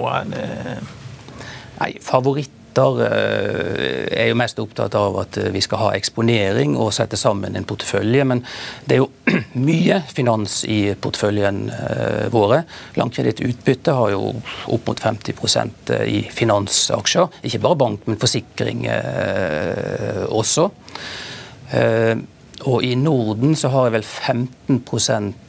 Nei, 1.79 1.93
favoritter 2.03 2.99
eh, 3.05 4.03
er 4.19 4.27
jo 4.29 4.37
mest 4.39 4.59
opptatt 4.59 4.95
av 4.99 5.15
at 5.21 5.37
vi 5.51 5.61
skal 5.63 5.81
ha 5.81 5.91
eksponering 5.95 6.75
og 6.79 6.91
sette 6.95 7.17
sammen 7.19 7.55
en 7.55 7.67
portefølje. 7.67 8.25
Men 8.27 8.43
det 8.83 8.97
er 8.97 8.99
jo 8.99 9.07
mye 9.69 10.01
finans 10.11 10.57
i 10.67 10.81
porteføljen 10.99 11.61
våre. 12.35 12.65
Langkredittutbytte 12.99 13.95
har 13.95 14.11
jo 14.11 14.33
opp 14.75 14.91
mot 14.91 15.05
50% 15.05 15.93
i 16.03 16.25
finansaksjer. 16.35 17.39
Ikke 17.47 17.63
bare 17.63 17.79
bank, 17.85 18.03
men 18.11 18.19
forsikring 18.19 18.83
også. 20.27 20.67
Og 22.67 22.83
i 22.83 22.91
Norden 22.95 23.53
så 23.55 23.69
har 23.71 23.87
jeg 23.87 23.93
vel 23.93 24.03
15 24.03 24.79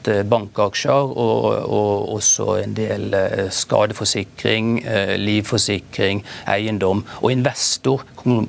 eh, 0.08 0.20
bankaksjer 0.30 1.10
og, 1.10 1.46
og, 1.66 2.12
også 2.14 2.46
en 2.60 2.74
del 2.76 3.14
eh, 3.16 3.48
skadeforsikring, 3.50 4.68
eh, 4.84 5.14
livforsikring, 5.18 6.22
eiendom. 6.46 7.02
Og 7.22 7.32
investor, 7.32 8.04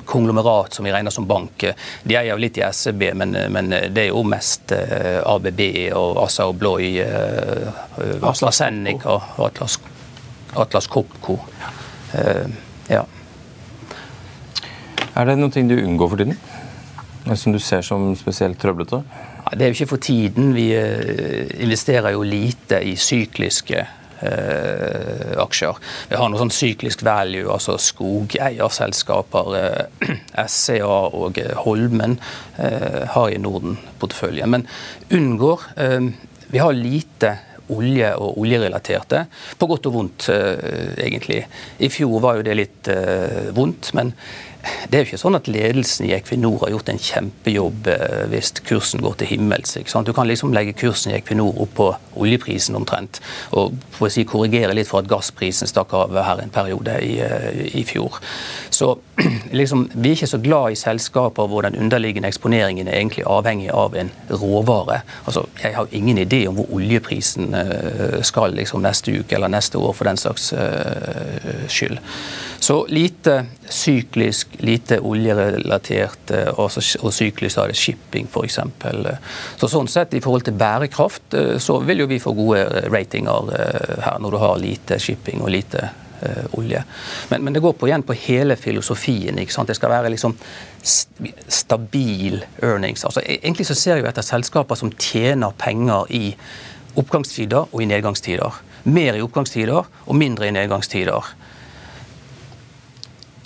konglomerat 0.05 0.77
som 0.77 0.85
vi 0.85 0.93
regner 0.93 1.13
som 1.13 1.25
bank. 1.27 1.65
De 2.03 2.17
eier 2.17 2.33
jo 2.35 2.41
litt 2.41 2.59
i 2.61 2.65
SEB, 2.69 3.07
men, 3.17 3.33
men, 3.49 3.71
det 3.71 4.05
er 4.05 4.11
jo 4.11 4.21
mest 4.27 4.73
ABB 4.75 5.61
og 5.97 6.21
Assa 6.25 6.45
Obloy, 6.51 6.99
AstraZeneca 8.21 9.17
og 9.37 9.45
Atlas, 9.47 9.79
Atlas 10.59 10.89
Copco. 10.91 11.39
Ja. 12.91 13.05
Er 15.11 15.27
det 15.27 15.39
noe 15.39 15.51
du 15.67 15.77
unngår 15.79 16.11
for 16.11 16.21
tiden? 16.21 16.50
Som 17.35 17.53
du 17.53 17.59
ser 17.61 17.85
som 17.85 18.11
spesielt 18.17 18.59
trøblete? 18.61 19.03
Det 19.51 19.65
er 19.65 19.71
jo 19.71 19.77
ikke 19.79 19.93
for 19.93 20.01
tiden. 20.01 20.53
Vi 20.55 20.69
eh, 20.77 21.49
investerer 21.61 22.15
jo 22.15 22.23
lite 22.25 22.79
i 22.87 22.95
sykliske 22.99 23.81
eh, 24.21 25.33
aksjer. 25.41 25.77
Vi 26.09 26.19
har 26.19 26.31
noe 26.31 26.41
sånn 26.41 26.53
syklisk 26.53 27.03
value, 27.05 27.49
altså 27.51 27.77
skogeierselskaper. 27.81 29.53
Eh, 29.59 30.17
SCA 30.47 30.97
og 31.21 31.39
Holmen 31.65 32.17
eh, 32.57 33.03
har 33.15 33.31
i 33.31 33.39
Norden 33.41 33.79
porteføljen. 34.01 34.51
Men 34.57 34.67
unngår 35.11 35.71
eh, 35.77 36.11
Vi 36.51 36.59
har 36.59 36.75
lite 36.75 37.37
olje 37.71 38.09
og 38.19 38.39
oljerelaterte. 38.41 39.25
På 39.57 39.67
godt 39.71 39.87
og 39.87 39.93
vondt, 39.95 40.29
eh, 40.33 40.95
egentlig. 41.05 41.45
I 41.79 41.91
fjor 41.91 42.19
var 42.23 42.39
jo 42.39 42.47
det 42.47 42.57
litt 42.59 42.89
vondt. 43.55 43.93
men 43.95 44.11
det 44.61 44.97
er 44.97 45.03
jo 45.03 45.09
ikke 45.09 45.21
sånn 45.21 45.37
at 45.37 45.47
ledelsen 45.49 46.05
i 46.07 46.13
Equinor 46.15 46.59
har 46.63 46.73
gjort 46.73 46.91
en 46.91 47.01
kjempejobb 47.01 47.87
eh, 47.89 48.23
hvis 48.31 48.51
kursen 48.67 49.01
går 49.01 49.17
til 49.21 49.31
himmels. 49.33 49.77
Du 50.05 50.11
kan 50.13 50.29
liksom 50.29 50.53
legge 50.53 50.75
kursen 50.77 51.13
i 51.13 51.17
Equinor 51.17 51.57
opp 51.63 51.73
på 51.79 51.87
oljeprisen 52.21 52.77
omtrent, 52.77 53.21
og 53.57 53.77
si, 54.11 54.25
korrigere 54.27 54.75
litt 54.77 54.89
for 54.89 55.01
at 55.01 55.09
gassprisen 55.09 55.69
stakk 55.69 55.95
av 55.97 56.17
her 56.27 56.43
en 56.43 56.53
periode 56.53 56.97
i, 57.05 57.17
eh, 57.23 57.63
i 57.81 57.85
fjor. 57.87 58.19
Så 58.69 58.93
liksom, 59.51 59.89
vi 59.93 60.11
er 60.11 60.17
ikke 60.17 60.27
så 60.27 60.39
glad 60.41 60.71
i 60.71 60.79
selskaper 60.79 61.49
hvor 61.49 61.65
den 61.65 61.77
underliggende 61.79 62.29
eksponeringen 62.31 62.87
er 62.87 62.99
egentlig 62.99 63.25
avhengig 63.29 63.69
av 63.73 63.95
en 63.97 64.11
råvare. 64.29 65.01
Altså, 65.25 65.45
jeg 65.63 65.75
har 65.75 65.91
ingen 65.91 66.21
idé 66.21 66.45
om 66.49 66.57
hvor 66.59 66.71
oljeprisen 66.77 67.55
eh, 67.57 68.21
skal 68.27 68.55
liksom, 68.57 68.83
neste 68.85 69.19
uke 69.19 69.37
eller 69.37 69.51
neste 69.51 69.81
år 69.81 69.93
for 69.97 70.09
den 70.09 70.17
slags 70.17 70.53
skyld. 71.71 71.99
Så 72.61 72.85
lite 72.89 73.45
syklisk, 73.69 74.47
lite 74.59 74.99
oljerelatert 74.99 76.31
eh, 76.35 76.51
og, 76.53 76.77
og 77.01 77.13
syklisk 77.13 77.57
er 77.57 77.71
det 77.71 77.79
shipping 77.79 78.29
f.eks. 78.29 78.59
Så 79.57 79.71
sånn 79.71 79.89
sett 79.89 80.13
i 80.13 80.21
forhold 80.23 80.45
til 80.47 80.57
bærekraft 80.59 81.37
så 81.61 81.79
vil 81.85 82.03
jo 82.03 82.09
vi 82.11 82.21
få 82.21 82.35
gode 82.37 82.85
ratinger 82.91 83.51
her 84.05 84.21
når 84.21 84.35
du 84.35 84.39
har 84.41 84.61
lite 84.61 84.99
shipping 85.01 85.41
og 85.41 85.53
lite 85.53 85.89
olje. 86.57 86.83
Men, 87.29 87.43
men, 87.43 87.53
det 87.53 87.63
går 87.63 87.73
på, 87.73 87.87
igjen 87.89 88.05
på 88.05 88.17
hele 88.27 88.55
filosofien. 88.59 89.39
ikke 89.39 89.53
sant? 89.53 89.71
Det 89.71 89.77
skal 89.77 89.93
være 89.93 90.11
liksom 90.13 90.35
stabil 91.47 92.43
earnings. 92.63 93.05
Altså, 93.05 93.23
e-, 93.25 93.39
egentlig 93.41 93.67
så 93.69 93.77
ser 93.77 94.01
vi 94.01 94.09
etter 94.09 94.25
selskaper 94.25 94.79
som 94.79 94.91
tjener 94.97 95.55
penger 95.57 96.09
i 96.09 96.35
oppgangstider 96.99 97.67
og 97.71 97.81
i 97.81 97.89
nedgangstider. 97.89 98.61
Mer 98.83 99.17
i 99.17 99.21
oppgangstider 99.21 99.81
og 99.81 100.15
mindre 100.17 100.49
i 100.49 100.55
nedgangstider 100.55 101.35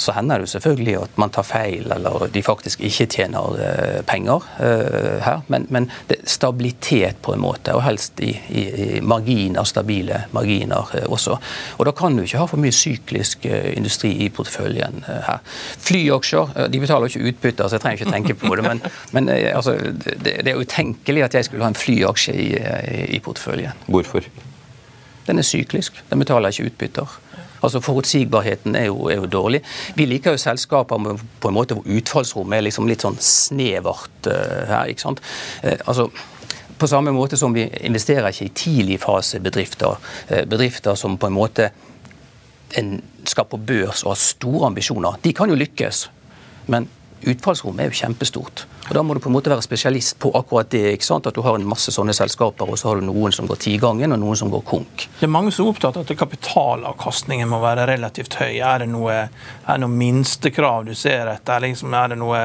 så 0.05 0.13
hender 0.15 0.39
det 0.39 0.47
jo 0.47 0.53
selvfølgelig 0.55 0.95
at 1.01 1.17
man 1.21 1.31
tar 1.33 1.45
feil, 1.47 1.89
eller 1.95 2.27
de 2.33 2.43
faktisk 2.45 2.83
ikke 2.85 3.07
tjener 3.15 3.57
uh, 3.57 4.01
penger 4.07 4.45
uh, 4.59 5.17
her. 5.25 5.41
Men, 5.51 5.67
men 5.73 5.89
stabilitet 6.23 7.21
på 7.25 7.33
en 7.35 7.41
måte, 7.41 7.73
og 7.75 7.83
helst 7.85 8.21
i, 8.23 8.31
i, 8.49 8.65
i 8.85 9.01
marginer, 9.01 9.65
stabile 9.67 10.23
marginer 10.35 10.93
uh, 10.93 11.05
også. 11.11 11.37
Og 11.79 11.89
da 11.89 11.95
kan 11.97 12.17
du 12.17 12.25
ikke 12.25 12.41
ha 12.41 12.47
for 12.49 12.61
mye 12.61 12.75
syklisk 12.75 13.45
industri 13.49 14.13
i 14.25 14.29
porteføljen 14.33 15.03
her. 15.07 15.41
Flyaksjer 15.85 16.69
de 16.71 16.81
betaler 16.81 17.07
jo 17.07 17.13
ikke 17.13 17.33
utbytter, 17.33 17.67
så 17.67 17.77
jeg 17.77 17.85
trenger 17.85 18.01
ikke 18.01 18.15
tenke 18.15 18.39
på 18.45 18.55
det. 18.55 18.65
Men, 18.67 18.83
men 19.15 19.29
altså, 19.29 19.77
det, 19.81 20.23
det, 20.25 20.47
er 20.51 20.61
utenkelig 20.61 21.25
at 21.25 21.39
jeg 21.39 21.49
skulle 21.49 21.65
ha 21.65 21.71
en 21.73 21.79
flyaksje 21.79 22.35
i, 22.35 22.49
i 23.17 23.21
porteføljen. 23.23 23.85
Hvorfor? 23.87 24.27
Den 25.25 25.41
er 25.41 25.47
syklisk. 25.47 25.97
Den 26.09 26.21
betaler 26.21 26.53
ikke 26.53 26.69
utbytter. 26.69 27.19
Altså 27.65 27.81
Forutsigbarheten 27.83 28.77
er 28.77 28.87
jo, 28.89 29.09
er 29.09 29.19
jo, 29.21 29.29
dårlig. 29.31 29.61
Vi 29.97 30.07
liker 30.09 30.35
jo 30.35 30.41
selskaper 30.41 31.01
med, 31.01 31.21
på 31.41 31.51
en 31.51 31.57
måte 31.57 31.77
hvor 31.77 31.97
utfallsrommet 31.97 32.59
er 32.59 32.67
liksom 32.67 32.89
litt 32.89 33.05
sånn 33.05 33.17
snevert 33.21 34.29
uh, 34.29 34.63
her. 34.69 34.91
ikke 34.93 35.05
sant? 35.07 35.23
Uh, 35.63 35.75
altså 35.85 36.09
på 36.75 36.89
samme 36.91 37.13
måte 37.15 37.39
som 37.39 37.53
vi 37.55 37.63
investerer 37.87 38.29
ikke 38.29 38.49
i 38.49 38.55
tidligfasebedrifter. 38.61 40.11
Uh, 40.31 40.43
bedrifter 40.49 40.97
som 40.99 41.17
på 41.17 41.31
en 41.31 41.37
måte 41.37 41.71
en 42.75 42.97
skal 43.25 43.47
på 43.49 43.59
børs 43.61 44.03
og 44.03 44.13
har 44.13 44.21
store 44.21 44.69
ambisjoner. 44.69 45.19
De 45.23 45.33
kan 45.33 45.49
jo 45.49 45.57
lykkes, 45.57 46.05
men 46.71 46.89
utfallsrommet 47.31 47.85
er 47.85 47.91
jo 47.91 47.99
kjempestort. 47.99 48.65
Og 48.89 48.93
Da 48.93 49.01
må 49.03 49.15
du 49.15 49.19
på 49.19 49.29
en 49.29 49.35
måte 49.35 49.49
være 49.49 49.63
spesialist 49.65 50.17
på 50.21 50.31
akkurat 50.37 50.69
det. 50.69 50.93
ikke 50.93 51.05
sant? 51.05 51.27
At 51.27 51.35
du 51.35 51.41
har 51.41 51.55
en 51.55 51.65
masse 51.65 51.91
sånne 51.91 52.13
selskaper, 52.13 52.69
og 52.69 52.77
så 52.77 52.89
har 52.89 53.01
du 53.01 53.07
noen 53.07 53.33
som 53.33 53.47
går 53.47 53.59
tigangen, 53.61 54.13
og 54.13 54.19
noen 54.19 54.37
som 54.37 54.51
går 54.53 54.61
konk. 54.61 55.07
Det 55.19 55.25
er 55.25 55.33
mange 55.33 55.51
som 55.51 55.65
er 55.65 55.73
opptatt 55.73 55.97
av 55.97 56.05
at 56.05 56.17
kapitalavkastningen 56.17 57.49
må 57.49 57.59
være 57.63 57.87
relativt 57.89 58.37
høy. 58.39 58.59
Er 58.59 58.85
det 58.85 58.89
noe, 58.93 59.13
er 59.13 59.73
det 59.73 59.81
noe 59.81 59.93
minstekrav 59.93 60.85
du 60.85 60.93
ser 60.95 61.31
etter? 61.33 61.65
Liksom, 61.65 61.93
er 61.93 62.13
det 62.13 62.19
noe, 62.21 62.43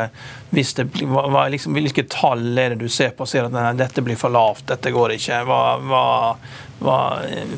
hvis 0.50 0.74
det, 0.78 0.88
hva, 1.04 1.46
liksom, 1.52 1.76
hvilke 1.76 2.06
tall 2.10 2.58
er 2.58 2.74
det 2.74 2.80
du 2.84 2.88
ser 2.88 3.12
på 3.16 3.28
og 3.28 3.30
ser 3.30 3.48
at 3.48 3.54
nei, 3.54 3.70
dette 3.78 4.04
blir 4.04 4.18
for 4.20 4.32
lavt, 4.32 4.66
dette 4.72 4.92
går 4.94 5.16
ikke? 5.18 5.42
Hva, 5.48 5.62
hva, 5.84 6.04
hva, 6.80 7.00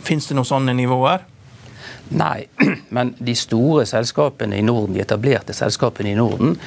Fins 0.03 0.27
det 0.29 0.39
noen 0.39 0.49
sånne 0.49 0.75
nivåer? 0.77 1.29
Nei, 2.09 2.47
men 2.97 3.15
de 3.19 3.35
store 3.39 3.87
selskapene 3.87 4.59
i 4.59 4.65
Norden, 4.67 4.97
de 4.97 5.05
etablerte 5.05 5.55
selskapene 5.57 6.13
i 6.13 6.19
Norden, 6.19 6.59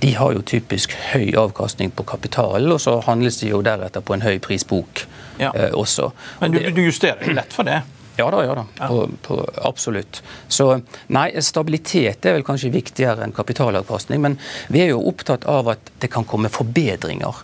de 0.00 0.14
har 0.16 0.32
jo 0.32 0.42
typisk 0.42 0.94
høy 1.12 1.32
avkastning 1.36 1.92
på 1.92 2.06
kapitalen, 2.08 2.72
og 2.72 2.80
så 2.80 2.98
handles 3.06 3.40
de 3.42 3.52
jo 3.52 3.62
deretter 3.64 4.04
på 4.04 4.16
en 4.16 4.24
høy 4.24 4.38
prisbok 4.42 5.04
ja. 5.38 5.52
eh, 5.54 5.72
også. 5.76 6.10
Men 6.40 6.56
du, 6.56 6.62
du 6.74 6.84
justerer 6.86 7.34
lett 7.36 7.56
for 7.56 7.68
det? 7.68 7.82
Ja 8.20 8.30
da, 8.30 8.44
ja 8.44 8.54
da. 8.54 8.88
På, 8.88 9.08
på, 9.22 9.36
absolutt. 9.64 10.22
Så 10.48 10.66
nei, 11.14 11.28
stabilitet 11.40 12.26
er 12.26 12.36
vel 12.36 12.44
kanskje 12.44 12.72
viktigere 12.74 13.24
enn 13.24 13.32
kapitalavkastning. 13.32 14.20
Men 14.20 14.36
vi 14.68 14.82
er 14.84 14.92
jo 14.92 15.00
opptatt 15.08 15.46
av 15.48 15.70
at 15.72 15.92
det 16.02 16.10
kan 16.12 16.26
komme 16.28 16.52
forbedringer. 16.52 17.40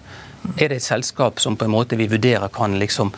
Er 0.56 0.68
det 0.68 0.80
et 0.80 0.86
selskap 0.86 1.40
som 1.40 1.56
på 1.56 1.66
en 1.66 1.72
måte 1.72 1.96
vi 1.96 2.10
vurderer 2.10 2.52
kan 2.52 2.76
liksom 2.78 3.14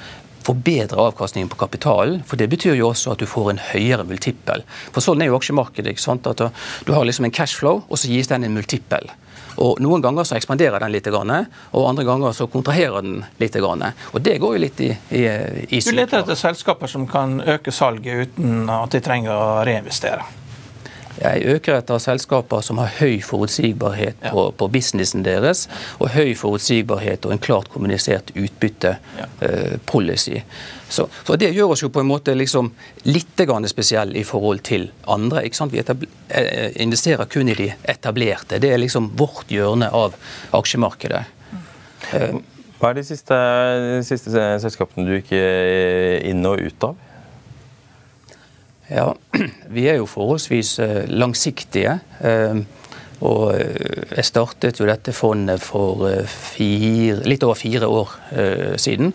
forbedre 0.49 1.01
avkastningen 1.09 1.51
på 1.53 1.61
kapitalen. 1.61 2.23
For 2.27 2.41
det 2.41 2.49
betyr 2.53 2.79
jo 2.79 2.91
også 2.91 3.15
at 3.15 3.23
du 3.23 3.29
får 3.29 3.53
en 3.55 3.63
høyere 3.71 4.07
multippel. 4.09 4.65
For 4.95 5.05
sånn 5.05 5.23
er 5.23 5.31
jo 5.31 5.39
aksjemarkedet. 5.39 5.95
ikke 5.95 6.07
sant? 6.09 6.27
At 6.27 6.43
Du 6.87 6.93
har 6.95 7.05
liksom 7.05 7.29
en 7.29 7.35
cashflow, 7.35 7.85
og 7.89 7.99
så 7.99 8.09
gis 8.09 8.31
den 8.31 8.45
en 8.45 8.55
multippel. 8.57 9.11
Og 9.59 9.81
Noen 9.83 10.03
ganger 10.03 10.25
så 10.25 10.37
ekspanderer 10.39 10.79
den 10.81 10.93
litt, 10.95 11.07
og 11.09 11.89
andre 11.89 12.05
ganger 12.07 12.33
så 12.33 12.47
kontraherer 12.47 13.03
den 13.03 13.25
litt. 13.43 13.57
Og 13.59 14.21
Det 14.23 14.39
går 14.39 14.55
jo 14.55 14.63
litt 14.63 14.81
i, 14.81 14.91
i, 15.11 15.25
i 15.69 15.81
Du 15.81 15.93
leter 15.93 16.23
etter 16.23 16.39
selskaper 16.39 16.87
som 16.87 17.07
kan 17.11 17.41
øke 17.41 17.73
salget 17.75 18.29
uten 18.29 18.69
at 18.71 18.95
de 18.95 19.01
trenger 19.01 19.35
å 19.35 19.65
reinvestere? 19.67 20.23
Jeg 21.19 21.43
øker 21.55 21.79
etter 21.79 21.99
selskaper 22.03 22.63
som 22.65 22.79
har 22.79 22.93
høy 23.01 23.19
forutsigbarhet 23.25 24.21
på, 24.23 24.45
ja. 24.47 24.55
på 24.55 24.69
businessen 24.73 25.25
deres, 25.27 25.67
og 25.99 26.13
høy 26.15 26.35
forutsigbarhet 26.39 27.27
og 27.27 27.35
en 27.35 27.43
klart 27.43 27.71
kommunisert 27.73 28.31
utbyttepolicy. 28.37 30.39
Ja. 30.39 30.45
Uh, 30.45 30.79
så, 30.89 31.09
så, 31.27 31.37
Det 31.37 31.51
gjør 31.53 31.75
oss 31.75 31.83
jo 31.83 31.91
på 31.93 32.01
en 32.01 32.09
måte 32.09 32.35
liksom 32.35 32.71
litt 33.05 33.43
spesielle 33.67 34.19
i 34.19 34.25
forhold 34.25 34.63
til 34.65 34.91
andre. 35.07 35.43
Vi 35.43 35.83
eh, 36.29 36.73
investerer 36.81 37.25
kun 37.25 37.49
i 37.49 37.55
de 37.55 37.73
etablerte. 37.83 38.59
Det 38.59 38.73
er 38.73 38.79
liksom 38.79 39.11
vårt 39.17 39.51
hjørne 39.51 39.91
av 39.93 40.15
aksjemarkedet. 40.53 41.25
Hva 42.79 42.91
er 42.91 42.95
de 42.95 43.05
siste, 43.05 43.37
de 43.99 44.05
siste 44.07 44.31
selskapene 44.63 45.05
du 45.05 45.19
gikk 45.19 45.35
inn 46.31 46.47
og 46.47 46.63
ut 46.63 46.89
av? 46.89 46.97
Ja, 48.89 49.13
Vi 49.77 49.85
er 49.89 50.01
jo 50.01 50.09
forholdsvis 50.09 50.79
eh, 50.81 51.05
langsiktige. 51.13 51.99
Eh, 52.25 52.61
og 53.19 53.45
eh, 53.53 54.15
jeg 54.17 54.25
startet 54.25 54.81
jo 54.81 54.89
dette 54.89 55.13
fondet 55.13 55.63
for 55.63 56.09
fire, 56.25 57.21
litt 57.29 57.45
over 57.45 57.59
fire 57.59 57.89
år 57.91 58.17
siden. 58.81 59.13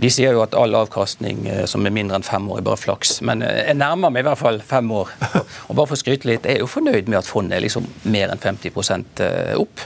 De 0.00 0.08
sier 0.08 0.32
jo 0.32 0.40
at 0.40 0.54
all 0.56 0.72
avkastning 0.78 1.42
som 1.68 1.84
er 1.84 1.92
mindre 1.92 2.16
enn 2.16 2.24
fem 2.24 2.46
år, 2.48 2.60
er 2.60 2.66
bare 2.70 2.80
flaks. 2.80 3.18
Men 3.26 3.42
jeg 3.44 3.74
nærmer 3.76 4.12
meg 4.14 4.22
i 4.22 4.28
hvert 4.30 4.40
fall 4.40 4.60
fem 4.64 4.86
år. 4.96 5.10
Og 5.68 5.74
bare 5.74 5.90
for 5.90 5.96
å 5.96 6.00
skryte 6.00 6.30
litt, 6.30 6.46
jeg 6.46 6.60
er 6.60 6.62
jo 6.62 6.70
fornøyd 6.70 7.10
med 7.10 7.18
at 7.18 7.28
fondet 7.28 7.58
er 7.58 7.66
liksom 7.66 7.88
mer 8.08 8.32
enn 8.32 8.40
50 8.40 8.70
eh, 9.26 9.58
opp. 9.60 9.84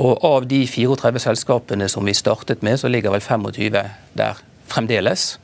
Og 0.00 0.24
av 0.30 0.46
de 0.48 0.62
34 0.70 1.24
selskapene 1.26 1.90
som 1.92 2.06
vi 2.08 2.16
startet 2.16 2.64
med, 2.64 2.78
så 2.80 2.88
ligger 2.88 3.12
vel 3.12 3.24
25 3.26 3.82
der 4.22 4.40
fremdeles. 4.72 5.34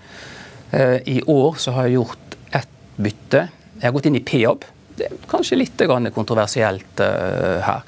I 0.69 1.23
år 1.25 1.55
så 1.57 1.73
har 1.73 1.87
jeg 1.89 1.97
gjort 1.97 2.28
bytte. 2.99 3.47
Jeg 3.79 3.87
har 3.87 3.95
gått 3.95 4.11
inn 4.11 4.19
i 4.19 4.27
Peab 4.27 4.67
det 4.99 5.07
er 5.07 5.19
kanskje 5.31 5.59
litt 5.59 5.83
kontroversielt 6.15 7.03
uh, 7.03 7.61
her. 7.65 7.85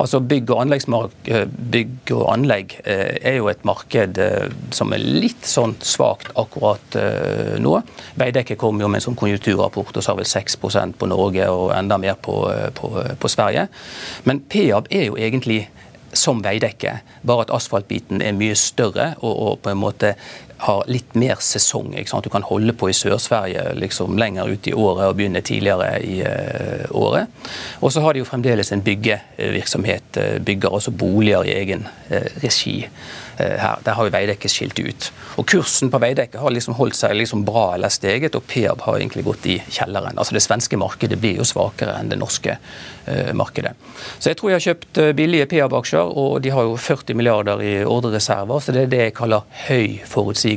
Altså 0.00 0.20
Bygg 0.24 0.50
og, 0.54 1.14
eh, 1.28 1.44
bygg 1.46 2.12
og 2.16 2.24
anlegg 2.32 2.76
uh, 2.86 3.12
er 3.20 3.38
jo 3.38 3.50
et 3.52 3.64
marked 3.68 4.20
som 4.74 4.94
er 4.94 5.04
litt 5.04 5.44
sånn 5.48 5.76
svakt 5.84 6.32
akkurat 6.40 6.96
nå. 7.60 7.74
Veidekke 8.20 8.56
kom 8.60 8.80
jo 8.80 8.88
med 8.88 9.00
en 9.00 9.06
sånn 9.08 9.18
konjunkturrapport 9.18 9.98
og 9.98 10.04
sa 10.04 10.14
vel 10.16 10.28
6% 10.28 10.98
på 10.98 11.08
Norge 11.10 11.46
og 11.50 11.72
enda 11.76 11.98
mer 12.00 12.18
på, 12.20 12.36
på, 12.78 12.90
på 13.20 13.30
Sverige. 13.30 13.66
Men 14.28 14.42
Peab 14.50 14.88
er 14.90 15.08
jo 15.08 15.18
egentlig 15.20 15.64
som 16.14 16.42
veidekke, 16.44 16.98
bare 17.26 17.46
at 17.46 17.52
asfaltbiten 17.54 18.22
er 18.22 18.36
mye 18.38 18.54
større 18.58 19.14
og, 19.20 19.32
og 19.34 19.62
på 19.64 19.72
en 19.72 19.80
måte 19.80 20.14
har 20.58 20.84
litt 20.86 21.14
mer 21.14 21.40
sesong. 21.42 21.94
Du 22.22 22.30
kan 22.30 22.46
holde 22.46 22.72
på 22.72 22.88
i 22.90 22.94
Sør-Sverige 22.96 23.74
liksom 23.78 24.18
lenger 24.18 24.48
ut 24.48 24.68
i 24.68 24.74
året 24.74 25.10
og 25.10 25.18
begynne 25.18 25.42
tidligere 25.44 25.98
i 26.04 26.20
uh, 26.22 26.86
året. 26.94 27.26
Og 27.80 27.92
så 27.92 28.04
har 28.04 28.14
de 28.14 28.22
jo 28.22 28.28
fremdeles 28.28 28.72
en 28.72 28.84
byggevirksomhet. 28.84 30.16
Uh, 30.16 30.38
bygger 30.44 30.74
også 30.74 30.94
boliger 30.94 31.44
i 31.44 31.58
egen 31.58 31.86
uh, 32.10 32.24
regi. 32.44 32.82
Her. 33.34 33.80
Der 33.82 33.96
har 33.98 34.06
jo 34.06 34.12
Veidekke 34.14 34.46
skilt 34.46 34.78
ut. 34.78 35.08
Og 35.42 35.48
Kursen 35.50 35.88
på 35.90 35.98
Veidekke 35.98 36.38
har 36.38 36.52
liksom 36.54 36.76
holdt 36.78 36.94
seg 36.94 37.16
liksom 37.18 37.40
bra 37.42 37.64
eller 37.74 37.90
steget, 37.90 38.36
og 38.38 38.44
Peab 38.46 38.84
har 38.86 39.00
egentlig 39.00 39.24
gått 39.26 39.48
i 39.50 39.56
kjelleren. 39.74 40.14
Altså 40.14 40.36
Det 40.36 40.42
svenske 40.44 40.78
markedet 40.78 41.18
blir 41.18 41.40
jo 41.40 41.46
svakere 41.48 41.96
enn 41.98 42.12
det 42.12 42.20
norske 42.20 42.54
markedet. 43.34 43.72
Så 44.20 44.30
jeg 44.30 44.38
tror 44.38 44.52
jeg 44.52 44.60
har 44.60 44.66
kjøpt 44.68 45.00
billige 45.18 45.48
Peab-aksjer, 45.50 46.14
og 46.14 46.44
de 46.46 46.54
har 46.54 46.68
jo 46.68 46.78
40 46.78 47.18
milliarder 47.18 47.66
i 47.66 47.74
ordrereserver. 47.82 48.62
Så 48.62 48.76
det 48.76 48.84
er 48.84 48.94
det 48.94 49.02
jeg 49.08 49.18
kaller 49.18 49.50
høy 49.66 49.98
forutsigbarhet. 50.06 50.53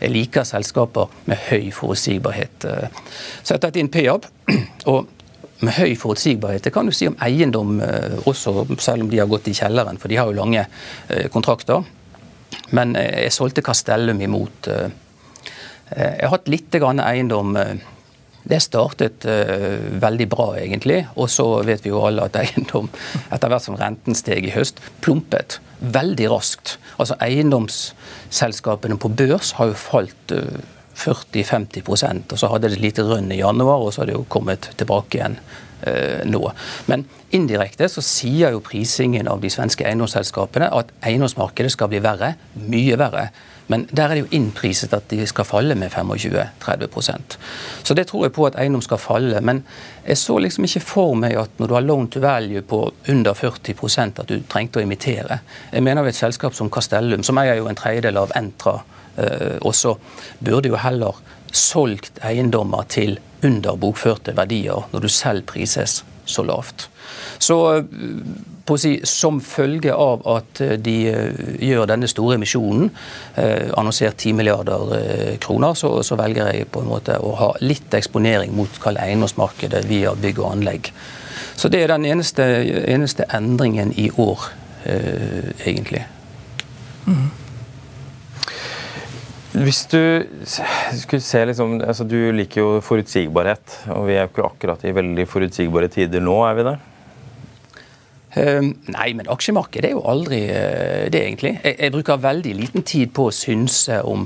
Jeg 0.00 0.12
liker 0.12 0.46
selskaper 0.48 1.10
med 1.30 1.40
høy 1.50 1.72
forutsigbarhet. 1.74 2.64
Uh. 2.64 3.02
Så 3.42 3.52
jeg 3.52 3.58
har 3.58 3.66
tatt 3.66 3.80
inn 3.80 3.92
Peab. 3.92 4.28
og 4.92 5.08
med 5.62 5.76
høy 5.76 5.94
forutsigbarhet. 5.98 6.64
Det 6.64 6.72
kan 6.74 6.88
du 6.88 6.94
si 6.94 7.06
om 7.08 7.16
eiendom 7.22 7.78
eh, 7.84 8.18
også, 8.26 8.66
selv 8.82 9.06
om 9.06 9.10
de 9.12 9.20
har 9.22 9.30
gått 9.30 9.50
i 9.50 9.56
kjelleren, 9.56 9.98
for 10.00 10.10
de 10.10 10.18
har 10.18 10.30
jo 10.30 10.38
lange 10.40 10.64
eh, 10.64 11.28
kontrakter. 11.32 11.84
Men 12.74 12.96
eh, 12.98 13.26
jeg 13.26 13.36
solgte 13.36 13.64
Castellum 13.64 14.20
imot. 14.20 14.70
Jeg 15.92 16.24
har 16.24 16.32
hatt 16.32 16.48
litt 16.50 16.74
eiendom. 16.74 17.56
Det 18.48 18.58
startet 18.64 19.24
veldig 20.02 20.26
bra, 20.30 20.48
egentlig. 20.58 21.00
Og 21.14 21.30
så 21.30 21.46
vet 21.66 21.84
vi 21.84 21.92
jo 21.92 22.02
alle 22.02 22.24
at 22.26 22.38
eiendom, 22.40 22.88
etter 23.30 23.52
hvert 23.52 23.64
som 23.64 23.78
renten 23.78 24.18
steg 24.18 24.48
i 24.48 24.54
høst, 24.54 24.82
plumpet 25.04 25.60
veldig 25.78 26.28
raskt. 26.32 26.76
Altså 26.98 27.14
Eiendomsselskapene 27.22 28.98
på 28.98 29.12
børs 29.14 29.54
har 29.58 29.70
jo 29.70 29.78
falt 29.78 30.34
40-50% 30.96 32.32
og 32.32 32.40
så 32.40 32.50
hadde 32.52 32.68
det 32.68 32.78
et 32.78 32.86
lite 32.86 33.04
rønn 33.06 33.32
i 33.32 33.40
januar, 33.40 33.82
og 33.82 33.92
så 33.92 34.02
har 34.02 34.10
det 34.10 34.16
jo 34.16 34.26
kommet 34.32 34.70
tilbake 34.78 35.18
igjen 35.18 35.38
uh, 35.86 36.20
nå. 36.28 36.42
Men 36.90 37.06
indirekte 37.34 37.88
så 37.90 38.04
sier 38.04 38.54
jo 38.54 38.64
prisingen 38.64 39.30
av 39.30 39.42
de 39.42 39.50
svenske 39.52 39.86
eiendomsselskapene 39.88 40.70
at 40.72 40.92
eiendomsmarkedet 41.00 41.72
skal 41.74 41.90
bli 41.92 42.02
verre, 42.04 42.34
mye 42.60 42.98
verre. 43.00 43.30
Men 43.70 43.86
der 43.90 44.10
er 44.10 44.16
det 44.16 44.24
jo 44.24 44.30
innpriset 44.38 44.94
at 44.96 45.08
de 45.10 45.26
skal 45.26 45.46
falle 45.46 45.74
med 45.78 45.92
25-30% 45.92 47.36
Så 47.84 47.94
det 47.94 48.06
tror 48.10 48.26
jeg 48.26 48.34
på 48.36 48.46
at 48.46 48.58
eiendom 48.58 48.82
skal 48.82 48.98
falle. 48.98 49.40
Men 49.40 49.62
jeg 50.06 50.18
så 50.18 50.38
liksom 50.38 50.66
ikke 50.66 50.82
for 50.84 51.14
meg 51.14 51.36
at 51.38 51.60
når 51.62 51.70
du 51.70 51.74
har 51.74 51.86
loan 51.86 52.08
to 52.08 52.20
value 52.20 52.62
på 52.62 52.82
under 53.08 53.34
40% 53.38 54.20
at 54.20 54.28
du 54.28 54.42
trengte 54.48 54.80
å 54.80 54.82
imitere. 54.82 55.40
Jeg 55.72 55.82
mener 55.82 56.02
jo 56.02 56.12
et 56.12 56.18
selskap 56.18 56.54
som 56.58 56.70
Castellum, 56.70 57.22
som 57.22 57.38
eier 57.38 57.60
jo 57.60 57.70
en 57.70 57.78
tredjedel 57.78 58.18
av 58.18 58.34
Entra, 58.36 58.80
Eh, 59.16 59.58
også, 59.60 59.96
burde 60.40 60.70
jo 60.72 60.78
heller 60.80 61.18
solgt 61.52 62.22
eiendommer 62.24 62.86
til 62.88 63.18
under 63.44 63.76
bokførte 63.76 64.32
verdier 64.36 64.86
når 64.92 65.04
du 65.04 65.08
selv 65.12 65.44
prises 65.50 66.00
så 66.24 66.44
lavt. 66.46 66.88
Så 67.38 67.58
eh, 67.76 68.76
si, 68.78 68.92
Som 69.04 69.40
følge 69.40 69.94
av 69.94 70.22
at 70.30 70.60
eh, 70.62 70.76
de 70.78 70.96
gjør 71.60 71.88
denne 71.90 72.08
store 72.08 72.38
emisjonen, 72.38 72.90
annonsert 73.76 74.16
10 74.18 74.36
milliarder 74.38 75.36
kroner, 75.42 75.74
så, 75.74 75.94
så, 76.06 76.16
velger 76.20 76.52
jeg 76.52 76.70
på 76.70 76.82
en 76.82 76.90
måte 76.90 77.18
å 77.18 77.34
ha 77.40 77.50
litt 77.64 77.94
eksponering 77.94 78.54
mot 78.56 78.80
eiendomsmarkedet 78.92 79.84
via 79.88 80.14
bygg 80.14 80.40
og 80.42 80.50
anlegg. 80.52 80.92
Så 81.56 81.68
det 81.72 81.82
er 81.82 81.92
den 81.92 82.06
eneste, 82.08 82.44
eneste 82.88 83.26
endringen 83.34 83.92
i 83.96 84.10
år, 84.16 84.48
egentlig. 85.64 86.04
Mm. 87.06 87.41
Hvis 89.52 89.82
du 89.92 90.00
skulle 90.96 91.20
se 91.20 91.42
liksom, 91.44 91.74
altså 91.84 92.06
Du 92.08 92.16
liker 92.32 92.62
jo 92.62 92.70
forutsigbarhet, 92.84 93.82
og 93.92 94.06
vi 94.08 94.16
er 94.16 94.24
jo 94.24 94.30
ikke 94.30 94.46
akkurat 94.48 94.86
i 94.88 94.94
veldig 94.96 95.26
forutsigbare 95.28 95.90
tider 95.92 96.24
nå, 96.24 96.38
er 96.48 96.56
vi 96.56 96.64
det? 96.70 96.78
Um, 98.32 98.70
nei, 98.88 99.10
men 99.12 99.28
aksjemarkedet 99.28 99.90
er 99.90 99.92
jo 99.92 100.06
aldri 100.08 100.38
uh, 100.48 101.04
det, 101.12 101.20
egentlig. 101.20 101.58
Jeg, 101.60 101.76
jeg, 101.76 101.92
bruker 101.92 102.22
veldig 102.22 102.54
liten 102.62 102.86
tid 102.88 103.12
på 103.12 103.28
å 103.28 103.34
synse 103.34 103.98
om 104.08 104.24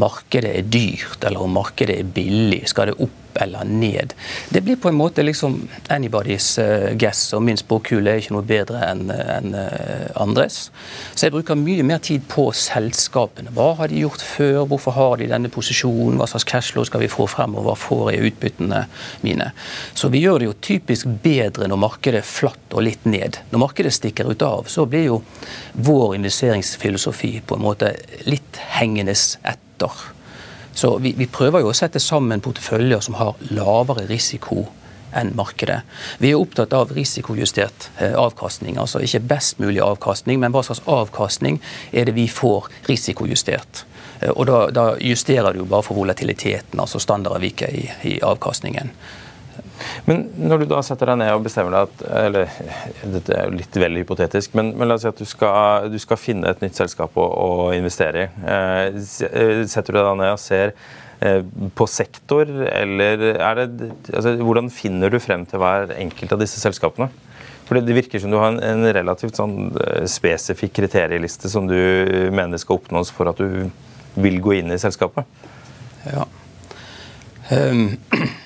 markedet 0.00 0.54
er 0.58 0.70
dyrt, 0.70 1.20
eller 1.24 1.44
om 1.44 1.54
markedet 1.58 1.98
er 2.00 2.16
billig. 2.16 2.64
Skal 2.70 2.92
det 2.92 2.98
opp 3.02 3.20
eller 3.34 3.64
ned. 3.64 4.12
Det 4.48 4.60
blir 4.60 4.76
på 4.76 4.88
en 4.88 4.94
måte 4.94 5.22
liksom 5.22 5.68
anybody's 5.88 6.58
uh, 6.62 6.96
guess, 6.96 7.32
og 7.34 7.42
min 7.42 7.58
spåkule 7.58 8.10
er 8.12 8.22
ikke 8.22 8.34
noe 8.36 8.46
bedre 8.46 8.82
enn 8.86 9.08
en, 9.10 9.54
uh, 9.56 10.06
andres. 10.22 10.68
Så 11.14 11.26
jeg 11.26 11.34
bruker 11.34 11.58
mye 11.58 11.84
mer 11.86 12.02
tid 12.04 12.24
på 12.30 12.46
selskapene. 12.54 13.52
Hva 13.54 13.72
har 13.80 13.90
de 13.90 14.04
gjort 14.04 14.22
før, 14.22 14.64
hvorfor 14.70 14.96
har 14.96 15.16
de 15.20 15.30
denne 15.30 15.50
posisjonen, 15.52 16.18
hva 16.20 16.28
slags 16.30 16.46
cashflow 16.48 16.86
skal 16.88 17.04
vi 17.04 17.10
få 17.12 17.26
fremover, 17.30 17.72
hva 17.72 17.76
får 17.78 18.12
jeg 18.12 18.30
utbyttene 18.30 18.84
mine. 19.26 19.50
Så 19.94 20.10
vi 20.14 20.22
gjør 20.24 20.40
det 20.40 20.50
jo 20.50 20.58
typisk 20.70 21.10
bedre 21.24 21.68
når 21.70 21.82
markedet 21.88 22.22
er 22.22 22.28
flatt 22.28 22.74
og 22.74 22.86
litt 22.86 23.06
ned. 23.08 23.40
Når 23.52 23.64
markedet 23.66 23.94
stikker 23.94 24.30
ut 24.30 24.46
av, 24.46 24.70
så 24.70 24.86
blir 24.86 25.08
jo 25.08 25.20
vår 25.74 26.16
investeringsfilosofi 26.20 27.34
på 27.46 27.58
en 27.58 27.64
måte 27.64 27.94
litt 28.28 28.43
hengende 28.78 29.14
etter. 29.14 30.04
Så 30.74 30.96
vi, 30.98 31.14
vi, 31.16 31.26
prøver 31.30 31.62
jo 31.62 31.70
å 31.70 31.76
sette 31.76 32.02
sammen 32.02 32.42
porteføljer 32.42 33.04
som 33.04 33.18
har 33.18 33.38
lavere 33.54 34.08
risiko 34.10 34.66
enn 35.14 35.30
markedet. 35.38 35.82
Vi 36.18 36.32
er 36.32 36.40
opptatt 36.40 36.74
av 36.74 36.90
risikojustert 36.96 37.88
eh, 38.02 38.16
avkastning. 38.18 38.80
Altså 38.82 38.98
ikke 39.04 39.22
best 39.30 39.60
mulig 39.62 39.78
avkastning, 39.84 40.40
men 40.42 40.54
hva 40.54 40.64
slags 40.66 40.82
avkastning 40.90 41.60
er 41.92 42.08
det 42.08 42.16
vi 42.16 42.26
får 42.26 42.66
risikojustert. 42.90 43.84
Eh, 44.20 44.32
og 44.34 44.48
da, 44.50 44.64
da 44.74 44.86
justerer 44.98 45.54
du 45.54 45.62
bare 45.62 45.86
for 45.86 46.00
volatiliteten, 46.00 46.80
altså 46.82 46.98
standardavviket 47.02 47.78
i, 47.78 47.84
i 48.10 48.16
avkastningen. 48.26 48.90
Men 50.04 50.26
når 50.36 50.62
du 50.62 50.66
da 50.68 50.82
setter 50.84 51.08
deg 51.08 51.20
ned 51.22 51.32
og 51.32 51.46
bestemmer 51.46 51.72
deg 51.72 51.86
at 51.88 52.02
eller 52.26 52.50
Dette 53.14 53.36
er 53.36 53.46
jo 53.48 53.56
litt 53.56 53.78
vel 53.80 53.96
hypotetisk, 54.02 54.52
men, 54.58 54.74
men 54.76 54.90
la 54.90 54.98
oss 54.98 55.06
si 55.06 55.08
at 55.08 55.20
du 55.20 55.24
skal, 55.28 55.88
du 55.92 55.96
skal, 56.02 56.20
finne 56.20 56.50
et 56.50 56.60
nytt 56.64 56.76
selskap 56.76 57.16
å, 57.20 57.24
å 57.24 57.70
investere 57.76 58.26
i. 58.26 58.28
Eh, 58.44 58.98
eh, 59.30 59.62
setter 59.70 59.96
du 59.96 60.00
deg 60.02 60.20
ned 60.20 60.34
og 60.34 60.42
ser 60.42 60.74
eh, 61.24 61.40
på 61.76 61.88
sektor, 61.88 62.52
eller 62.68 63.26
er 63.32 63.62
det 63.62 63.90
altså, 64.12 64.34
Hvordan 64.44 64.68
finner 64.72 65.12
du 65.12 65.18
frem 65.24 65.48
til 65.48 65.62
hver 65.64 65.96
enkelt 65.96 66.36
av 66.36 66.44
disse 66.44 66.60
selskapene? 66.60 67.08
For 67.64 67.80
Det 67.80 67.96
virker 67.96 68.20
som 68.20 68.28
du 68.28 68.36
har 68.36 68.52
en, 68.52 68.84
relativt 68.92 69.40
sånn 69.40 69.72
spesifikk 70.10 70.74
kriterieliste 70.82 71.48
som 71.48 71.64
du 71.64 71.78
mener 72.28 72.60
skal 72.60 72.76
oppnås 72.76 73.08
for 73.08 73.32
at 73.32 73.40
du 73.40 73.70
vil 74.20 74.36
gå 74.44 74.58
inn 74.60 74.68
i 74.74 74.80
selskapet. 74.80 75.24
Ja. 76.12 76.28
Um 77.48 77.86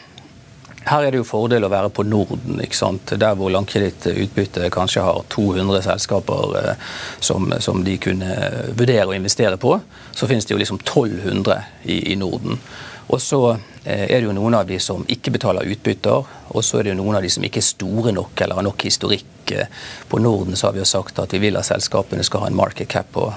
her 0.89 1.05
er 1.05 1.13
det 1.13 1.21
jo 1.21 1.27
fordel 1.27 1.67
å 1.67 1.71
være 1.73 1.91
på 1.95 2.05
Norden, 2.09 2.59
ikke 2.65 2.77
sant? 2.77 3.13
der 3.21 3.37
hvor 3.39 3.53
langkredittutbyttet 3.53 4.71
kanskje 4.75 5.05
har 5.05 5.23
200 5.33 5.83
selskaper 5.85 6.59
eh, 6.61 6.93
som, 7.21 7.51
som, 7.65 7.83
de 7.85 7.97
kunne 8.03 8.35
vurdere 8.79 9.09
å 9.11 9.17
investere 9.17 9.59
på. 9.61 9.77
Så 10.13 10.29
finnes 10.31 10.49
det 10.49 10.55
jo 10.55 10.61
liksom 10.61 10.81
1200 10.83 11.59
i, 11.85 11.99
i 12.13 12.17
Norden. 12.21 12.61
Og 13.09 13.21
så 13.25 13.43
eh, 13.85 14.05
er 14.05 14.19
det 14.19 14.27
jo 14.27 14.37
noen 14.37 14.59
av 14.59 14.69
de 14.69 14.81
som 14.83 15.05
ikke 15.09 15.33
betaler 15.39 15.69
utbytter, 15.73 16.35
og 16.49 16.65
så 16.65 16.81
er 16.81 16.89
det 16.89 16.95
jo 16.95 17.01
noen 17.03 17.21
av 17.21 17.25
de 17.25 17.33
som 17.33 17.45
ikke 17.45 17.63
er 17.63 17.69
store 17.69 18.15
nok 18.17 18.45
eller 18.45 18.61
har 18.61 18.69
nok 18.69 18.89
historikk. 18.89 19.55
Eh, 19.55 19.71
på 20.09 20.21
Norden 20.23 20.57
så 20.57 20.69
har 20.69 20.77
vi 20.77 20.85
jo 20.85 20.89
sagt 20.89 21.21
at 21.23 21.33
vi 21.37 21.43
vil 21.49 21.61
at 21.61 21.69
selskapene 21.69 22.27
skal 22.27 22.45
ha 22.45 22.53
en 22.53 22.59
market 22.59 22.91
cap 22.93 23.11
på, 23.15 23.31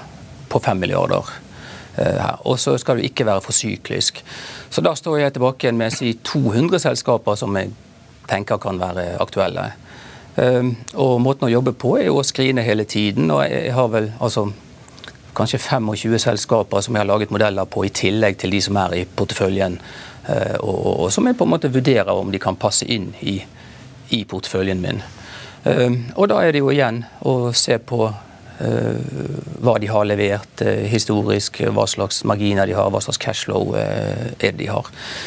på 0.52 0.62
5 0.62 0.84
milliarder 0.84 1.32
her. 1.96 2.40
Og 2.48 2.58
så 2.58 2.78
skal 2.78 2.98
du 2.98 3.06
ikke 3.06 3.26
være 3.26 3.40
for 3.44 3.52
syklisk. 3.52 4.22
Så 4.70 4.80
da 4.80 4.94
står 4.94 5.18
jeg 5.18 5.34
tilbake 5.36 5.66
igjen 5.66 5.78
med 5.78 5.94
si 5.94 6.14
200 6.24 6.80
selskaper 6.82 7.36
som 7.38 7.56
jeg 7.56 7.72
tenker 8.30 8.60
kan 8.62 8.80
være 8.80 9.16
aktuelle. 9.20 9.72
Um, 10.36 10.76
og 10.96 11.18
måten 11.20 11.44
å 11.44 11.52
jobbe 11.52 11.74
på 11.76 11.98
er 11.98 12.06
jo 12.06 12.20
å 12.20 12.24
skrine 12.24 12.64
hele 12.64 12.86
tiden. 12.88 13.30
Og 13.30 13.44
jeg 13.44 13.74
har 13.76 13.90
vel 13.92 14.12
altså 14.18 14.46
kanskje 15.36 15.60
25 15.60 16.18
selskaper 16.20 16.84
som 16.84 16.96
jeg 16.96 17.04
har 17.04 17.10
laget 17.10 17.32
modeller 17.32 17.68
på, 17.68 17.84
i 17.84 17.92
tillegg 17.92 18.38
til 18.40 18.52
de 18.52 18.60
som 18.64 18.78
er 18.80 18.96
i 19.02 19.04
porteføljen. 19.04 19.78
Eh, 20.28 20.56
og, 20.60 20.76
og, 20.76 20.94
og 21.06 21.12
som 21.12 21.28
jeg 21.28 21.36
på 21.36 21.48
en 21.48 21.52
måte 21.54 21.72
vurderer 21.72 22.12
om 22.12 22.32
de 22.32 22.40
kan 22.40 22.56
passe 22.56 22.88
inn 22.88 23.10
i, 23.20 23.40
i 24.16 24.24
porteføljen 24.28 24.80
min. 24.80 25.02
Og 25.62 26.24
da 26.26 26.40
er 26.42 26.50
det 26.50 26.58
jo 26.58 26.72
igjen 26.72 27.04
å 27.22 27.52
se 27.54 27.76
på 27.78 28.08
hva 28.62 29.74
de 29.82 29.88
har 29.90 30.06
levert 30.06 30.62
historisk, 30.86 31.60
hva 31.74 31.86
slags 31.90 32.20
marginer 32.28 32.68
de 32.68 32.76
har, 32.76 32.90
hva 32.92 33.00
slags 33.02 33.18
cashflow 33.22 33.74
er 33.74 34.54
de 34.58 34.68
har. 34.70 34.86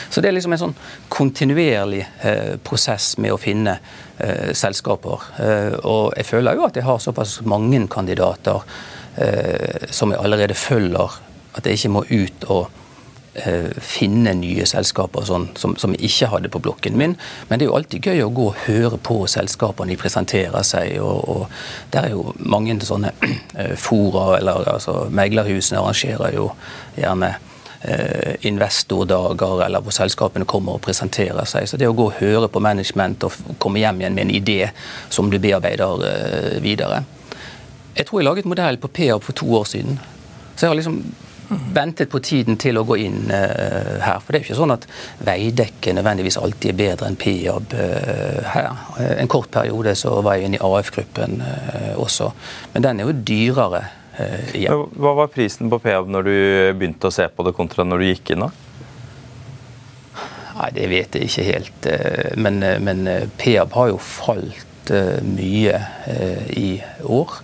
Så 0.10 0.24
det 0.24 0.30
er 0.30 0.38
liksom 0.38 0.56
en 0.56 0.62
sånn 0.62 0.76
kontinuerlig 1.12 2.06
prosess 2.64 3.16
med 3.20 3.36
å 3.36 3.40
finne 3.42 3.78
eh, 4.18 4.54
selskaper. 4.54 5.28
Eh, 5.40 5.76
og 5.84 6.14
jeg 6.18 6.28
føler 6.30 6.58
jo 6.58 6.66
at 6.68 6.78
jeg 6.78 6.88
har 6.88 7.02
såpass 7.02 7.40
mange 7.48 7.82
kandidater 7.92 8.64
eh, 9.18 9.88
som 9.92 10.14
jeg 10.14 10.22
allerede 10.22 10.58
følger, 10.58 11.20
at 11.56 11.66
jeg 11.66 11.80
ikke 11.80 11.94
må 11.96 12.04
ut 12.10 12.50
og 12.50 12.66
eh, 12.66 12.85
finne 13.84 14.32
nye 14.40 14.64
selskaper 14.70 15.26
sånn, 15.28 15.50
som, 15.60 15.74
som, 15.76 15.92
jeg 15.96 16.08
ikke 16.08 16.30
hadde 16.32 16.52
på 16.54 16.62
blokken 16.64 16.96
min. 17.00 17.18
Men 17.50 17.60
det 17.60 17.66
er 17.66 17.72
jo 17.72 17.78
alltid 17.80 18.08
gøy 18.08 18.22
å 18.24 18.30
gå 18.32 18.46
og 18.52 18.62
høre 18.68 19.00
på 19.04 19.18
selskapene 19.32 19.92
de 19.92 20.00
presenterer 20.00 20.64
seg. 20.64 20.96
og, 21.04 21.28
og 21.30 21.92
Der 21.92 22.08
er 22.08 22.16
jo 22.16 22.32
mange 22.40 22.78
sånne 22.80 23.12
eh, 23.60 23.76
fora, 23.76 24.38
eller 24.40 24.72
altså 24.78 25.06
meglerhusene 25.12 25.82
arrangerer 25.82 26.38
jo 26.38 26.50
gjerne 26.96 27.36
Eh, 27.88 28.36
investordager 28.40 29.66
eller 29.66 29.82
hvor 29.84 29.94
selskapene 29.94 30.46
kommer 30.50 30.80
og 30.80 30.82
presenterer 30.82 31.46
seg. 31.46 31.68
Så 31.70 31.78
det 31.78 31.86
å 31.86 31.94
gå 31.94 32.08
og 32.08 32.16
høre 32.18 32.48
på 32.50 32.62
management 32.64 33.28
og 33.28 33.36
komme 33.62 33.78
hjem 33.78 34.00
igjen 34.02 34.16
med 34.16 34.24
en 34.24 34.32
idé 34.34 34.72
som 35.14 35.30
du 35.30 35.38
bearbeider 35.38 36.06
eh, 36.08 36.56
videre. 36.64 37.04
Jeg 37.94 38.08
tror 38.08 38.22
jeg 38.22 38.26
laget 38.26 38.50
modell 38.50 38.80
på 38.82 38.90
PAB 38.90 39.22
for 39.22 39.38
to 39.38 39.52
år 39.60 39.70
siden. 39.70 40.00
Så 40.56 40.66
jeg 40.66 40.72
har 40.72 40.80
liksom 40.80 40.98
ventet 41.50 42.10
på 42.12 42.20
tiden 42.24 42.58
til 42.62 42.80
å 42.80 42.86
gå 42.88 42.98
inn 43.04 43.30
uh, 43.30 44.02
her. 44.02 44.22
For 44.22 44.32
det 44.32 44.40
er 44.40 44.44
jo 44.44 44.48
ikke 44.50 44.60
sånn 44.62 44.76
at 44.76 44.88
Veidekke 45.26 45.94
nødvendigvis 45.98 46.40
alltid 46.42 46.72
er 46.74 46.80
bedre 46.80 47.10
enn 47.10 47.20
Piab 47.20 47.76
uh, 47.76 48.42
her. 48.54 48.72
Uh, 48.98 49.14
en 49.20 49.32
kort 49.32 49.52
periode 49.54 49.96
så 50.00 50.18
var 50.26 50.40
jeg 50.40 50.50
inne 50.50 50.60
i 50.60 50.64
AF-gruppen 50.66 51.42
også, 52.02 52.32
men 52.74 52.84
den 52.84 53.00
er 53.00 53.08
jo 53.08 53.16
dyrere 53.28 53.82
igjen. 54.56 54.86
hva 55.02 55.12
var 55.18 55.32
prisen 55.32 55.70
på 55.72 55.80
Peab 55.84 56.08
når 56.12 56.28
du 56.28 56.36
begynte 56.80 57.10
å 57.10 57.14
se 57.14 57.26
på 57.28 57.44
det, 57.46 57.56
kontra 57.58 57.84
når 57.88 58.02
du 58.02 58.08
gikk 58.10 58.32
inn? 58.36 58.46
da? 58.46 58.52
Nei, 60.56 60.70
Det 60.72 60.88
vet 60.90 61.18
jeg 61.18 61.30
ikke 61.30 61.48
helt. 61.50 61.90
Eh, 61.92 62.32
men, 62.40 62.64
eh, 62.64 62.80
men 62.80 63.30
Peab 63.38 63.76
har 63.76 63.92
jo 63.92 64.00
falt 64.00 64.92
mye 65.26 65.80
i 66.54 66.78
år. 67.02 67.40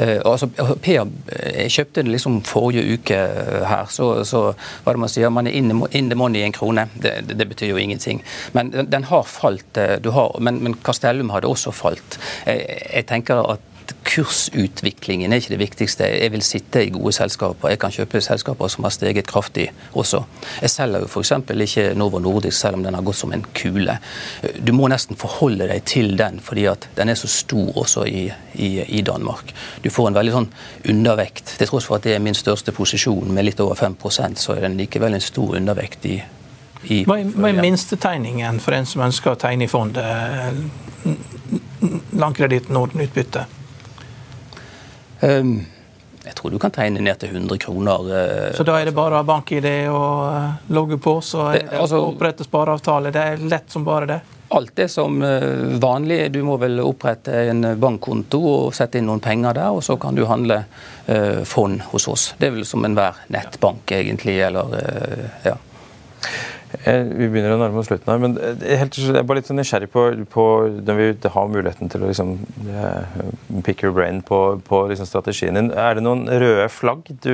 Altså, 0.00 0.46
Per 0.82 1.08
Jeg 1.54 1.72
kjøpte 1.74 2.02
det 2.02 2.12
liksom 2.14 2.40
forrige 2.48 2.96
uke 2.96 3.18
her. 3.68 3.88
Så, 3.92 4.10
så 4.28 4.42
hva 4.84 4.94
det 4.94 5.02
man 5.02 5.12
sier, 5.12 5.32
man 5.32 5.48
er 5.50 5.56
in 5.56 6.10
the 6.10 6.18
money 6.18 6.40
i 6.40 6.46
en 6.48 6.56
krone. 6.56 6.86
Det, 6.94 7.16
det, 7.28 7.38
det, 7.38 7.48
betyr 7.50 7.72
jo 7.74 7.80
ingenting. 7.80 8.22
Men 8.56 8.72
den, 8.74 8.90
den 8.92 9.08
har 9.10 9.26
falt. 9.28 9.76
Har, 9.76 10.36
men, 10.40 10.62
men 10.64 10.78
Castellum 10.84 11.32
hadde 11.34 11.50
også 11.50 11.74
falt. 11.74 12.18
Jeg, 12.46 12.64
jeg 12.94 13.06
tenker 13.10 13.44
at 13.56 13.69
kursutviklingen 14.06 15.32
er 15.32 15.40
ikke 15.40 15.52
det 15.54 15.60
viktigste. 15.60 16.06
Jeg 16.08 16.32
vil 16.34 16.42
sitte 16.44 16.82
i 16.84 16.92
gode 16.94 17.12
selskaper. 17.16 17.72
Jeg 17.72 17.80
kan 17.82 17.94
kjøpe 17.94 18.22
selskaper 18.24 18.70
som 18.72 18.86
har 18.86 18.94
steget 18.94 19.28
kraftig 19.30 19.68
også. 19.92 20.22
Jeg 20.62 20.72
selger 20.72 21.04
jo 21.04 21.10
f.eks. 21.10 21.32
ikke 21.66 21.86
Novo 21.98 22.18
Nordisk 22.22 22.58
selv 22.58 22.78
om 22.78 22.84
den 22.84 22.94
har 22.94 23.04
gått 23.06 23.20
som 23.20 23.32
en 23.32 23.44
kule. 23.54 23.98
Du 24.60 24.72
må 24.76 24.88
nesten 24.92 25.18
forholde 25.20 25.68
deg 25.70 25.84
til 25.88 26.16
den, 26.18 26.40
fordi 26.44 26.66
at 26.70 26.88
den 26.96 27.12
er 27.12 27.18
så 27.18 27.30
stor 27.30 27.76
også 27.84 28.04
i, 28.08 28.26
i, 28.54 28.72
i 29.00 29.04
Danmark. 29.06 29.54
Du 29.84 29.90
får 29.90 30.10
en 30.10 30.20
veldig 30.20 30.36
sånn 30.36 30.50
undervekt. 30.90 31.56
Til 31.58 31.70
tross 31.70 31.88
for 31.88 32.00
at 32.00 32.08
det 32.08 32.16
er 32.16 32.24
min 32.24 32.36
største 32.36 32.74
posisjon 32.76 33.32
med 33.34 33.48
litt 33.48 33.62
over 33.62 33.78
5% 33.78 34.40
så 34.40 34.56
er 34.56 34.68
den 34.68 34.78
likevel 34.80 35.16
en 35.16 35.24
stor 35.24 35.56
undervekt 35.56 36.06
i 36.10 36.20
i, 36.82 37.02
hva 37.04 37.18
er 37.20 37.58
minstetegningen 37.60 38.60
for 38.64 38.72
en 38.72 38.86
som 38.88 39.02
ønsker 39.04 39.34
å 39.34 39.40
tegne 39.40 39.66
i 39.66 39.68
fondet? 39.68 40.06
Langkreditt 42.16 42.70
Norden-utbytte? 42.72 43.44
Ehm, 45.20 45.60
jeg 46.24 46.34
tror 46.34 46.50
du 46.50 46.58
kan 46.60 46.72
tegne 46.72 47.00
ned 47.00 47.16
til 47.20 47.32
100 47.32 47.58
kroner. 47.58 48.10
Eh, 48.16 48.50
så 48.56 48.64
da 48.66 48.76
er 48.80 48.90
det 48.90 48.96
bare 48.96 49.22
bank-ID 49.24 49.70
og 49.88 50.26
eh, 50.28 50.66
logge 50.76 50.98
på, 51.00 51.16
så 51.24 51.46
er 51.48 51.62
det, 51.62 51.78
altså, 51.80 52.02
opprette 52.10 52.44
spareavtale? 52.44 53.12
Det 53.14 53.22
er 53.32 53.46
lett 53.48 53.72
som 53.72 53.86
bare 53.86 54.10
det? 54.10 54.18
Alt 54.52 54.74
det 54.76 54.88
som 54.92 55.22
eh, 55.24 55.78
vanlig. 55.80 56.18
Du 56.34 56.42
må 56.44 56.58
vel 56.60 56.82
opprette 56.84 57.46
en 57.52 57.64
bankkonto 57.80 58.40
og 58.50 58.76
sette 58.76 59.00
inn 59.00 59.08
noen 59.08 59.22
penger 59.24 59.56
der, 59.56 59.72
og 59.72 59.84
så 59.86 59.96
kan 60.00 60.18
du 60.18 60.26
handle 60.28 60.64
fond 61.48 61.80
hos 61.90 62.04
oss. 62.06 62.24
Det 62.38 62.46
er 62.46 62.52
vel 62.54 62.66
som 62.68 62.84
enhver 62.86 63.16
nettbank, 63.34 63.90
egentlig. 63.96 64.36
Eller, 64.46 64.76
ja. 65.42 65.56
Eh, 66.88 67.02
vi 67.04 67.26
begynner 67.28 67.52
å 67.52 67.58
nærme 67.60 67.76
oss 67.82 67.90
slutten 67.90 68.08
her, 68.08 68.20
men 68.22 68.36
eh, 68.40 68.62
helt, 68.80 68.96
jeg 68.96 69.12
er 69.12 69.24
bare 69.28 69.42
litt 69.42 69.48
sånn 69.50 69.58
nysgjerrig 69.60 69.90
på, 69.92 70.04
på 70.32 70.44
når 70.80 70.96
vi 70.96 71.08
har 71.34 71.50
muligheten 71.52 71.90
til 71.92 72.06
å 72.06 72.08
liksom, 72.08 72.30
eh, 72.72 73.18
pick 73.66 73.84
your 73.84 73.92
brain 73.92 74.22
på, 74.24 74.38
på 74.64 74.80
liksom 74.88 75.08
strategien 75.10 75.58
din. 75.58 75.68
Er 75.76 75.98
det 75.98 76.06
noen 76.06 76.24
røde 76.24 76.70
flagg? 76.72 77.04
Du, 77.20 77.32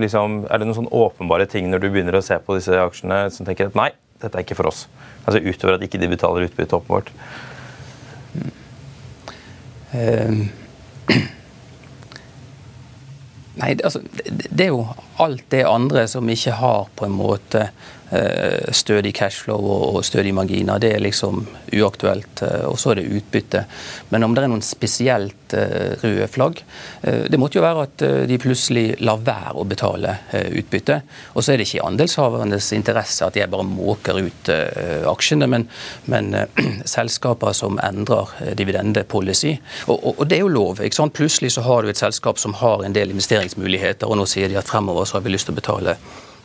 liksom, 0.00 0.46
er 0.48 0.62
det 0.62 0.70
noen 0.70 0.78
sånn 0.78 0.92
åpenbare 0.96 1.44
ting 1.52 1.68
når 1.68 1.84
du 1.84 1.90
begynner 1.90 2.16
å 2.16 2.24
se 2.24 2.40
på 2.40 2.56
disse 2.56 2.80
aksjene 2.80 3.26
som 3.34 3.48
tenker 3.48 3.68
at 3.68 3.76
nei, 3.76 3.90
dette 4.22 4.40
er 4.40 4.46
ikke 4.46 4.56
for 4.56 4.70
oss? 4.72 4.86
Altså 5.26 5.42
Utover 5.44 5.76
at 5.76 5.84
ikke 5.84 6.00
de 6.00 6.08
betaler 6.08 6.48
utbytte, 6.48 6.80
åpenbart. 6.80 7.12
Um. 9.92 10.46
Nei, 13.58 13.72
altså, 13.82 13.98
det 14.22 14.68
er 14.68 14.68
jo 14.70 14.84
alt 15.18 15.42
det 15.50 15.64
andre 15.66 16.04
som 16.06 16.28
ikke 16.30 16.52
har 16.60 16.84
på 16.94 17.08
en 17.08 17.16
måte 17.18 17.64
Eh, 17.66 17.97
stødig 18.72 19.12
cashflow 19.16 19.60
og 19.68 20.04
stødige 20.06 20.36
marginer. 20.36 20.80
Det 20.80 20.94
er 20.94 21.02
liksom 21.04 21.42
uaktuelt. 21.72 22.42
Eh, 22.42 22.64
og 22.68 22.78
så 22.80 22.92
er 22.92 23.00
det 23.00 23.08
utbytte. 23.18 23.64
Men 24.10 24.24
om 24.24 24.34
det 24.34 24.44
er 24.44 24.52
noen 24.52 24.64
spesielt 24.64 25.54
eh, 25.56 25.96
røde 26.02 26.28
flagg 26.28 26.62
Det 27.02 27.38
måtte 27.40 27.58
jo 27.58 27.62
være 27.64 27.84
at 27.86 28.02
de 28.28 28.36
plutselig 28.40 28.98
lar 29.04 29.20
være 29.24 29.54
å 29.60 29.64
betale 29.68 30.14
utbytte. 30.32 30.98
Og 31.34 31.44
så 31.44 31.52
er 31.52 31.58
det 31.58 31.68
ikke 31.68 31.78
i 31.78 31.86
andelshavernes 31.86 32.70
interesse 32.76 33.26
at 33.26 33.36
jeg 33.38 33.50
bare 33.50 33.66
måker 33.66 34.18
ut 34.18 34.50
aksjene, 35.08 35.48
men, 35.50 35.66
men 36.10 36.34
selskaper 36.96 37.56
som 37.56 37.78
endrer 37.84 38.34
dividendepolicy. 38.58 39.54
Og, 39.86 39.96
og, 39.96 40.12
og, 40.18 40.24
det 40.28 40.38
er 40.38 40.44
jo 40.44 40.52
lov. 40.52 40.82
ikke 40.84 41.00
sant? 41.00 41.16
Plutselig 41.16 41.54
så 41.56 41.64
har 41.66 41.82
du 41.82 41.92
et 41.92 42.00
selskap 42.00 42.40
som 42.42 42.56
har 42.60 42.84
en 42.84 42.96
del 42.96 43.14
investeringsmuligheter, 43.14 44.08
og 44.08 44.20
nå 44.20 44.28
sier 44.28 44.50
de 44.50 44.58
at 44.60 44.68
fremover 44.68 45.08
så 45.08 45.18
har 45.18 45.26
vi 45.26 45.36
lyst 45.36 45.48
til 45.48 45.56
å 45.56 45.60
betale 45.60 45.98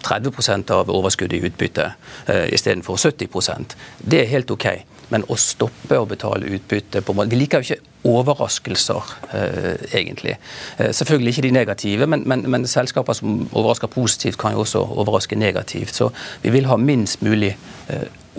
30% 0.06 0.72
av 0.76 0.92
overskuddet 0.92 1.40
i 1.40 1.48
utbytte 1.48 1.88
uh, 2.30 2.46
istedenfor 2.54 3.00
70% 3.00 3.76
Det 4.00 4.22
er 4.22 4.32
helt 4.32 4.52
OK. 4.52 4.68
Men 5.14 5.26
å 5.30 5.38
stoppe 5.38 5.98
å 6.00 6.08
betale 6.10 6.50
utbytte 6.56 7.04
på 7.06 7.16
Vi 7.20 7.40
liker 7.40 7.62
jo 7.62 7.74
ikke 7.76 7.92
overraskelser, 8.10 9.12
uh, 9.34 9.84
egentlig. 9.94 10.38
Uh, 10.80 10.92
selvfølgelig 10.92 11.36
ikke 11.36 11.48
de 11.48 11.54
negative, 11.56 12.08
men, 12.08 12.24
men, 12.28 12.46
men, 12.50 12.68
selskaper 12.68 13.18
som 13.18 13.44
overrasker 13.52 13.92
positivt, 13.92 14.40
kan 14.42 14.56
jo 14.56 14.64
også 14.66 14.84
overraske 14.84 15.36
negativt. 15.40 15.96
Så 15.96 16.10
vi 16.44 16.54
vil 16.56 16.68
ha 16.72 16.78
minst 16.78 17.22
mulig 17.22 17.56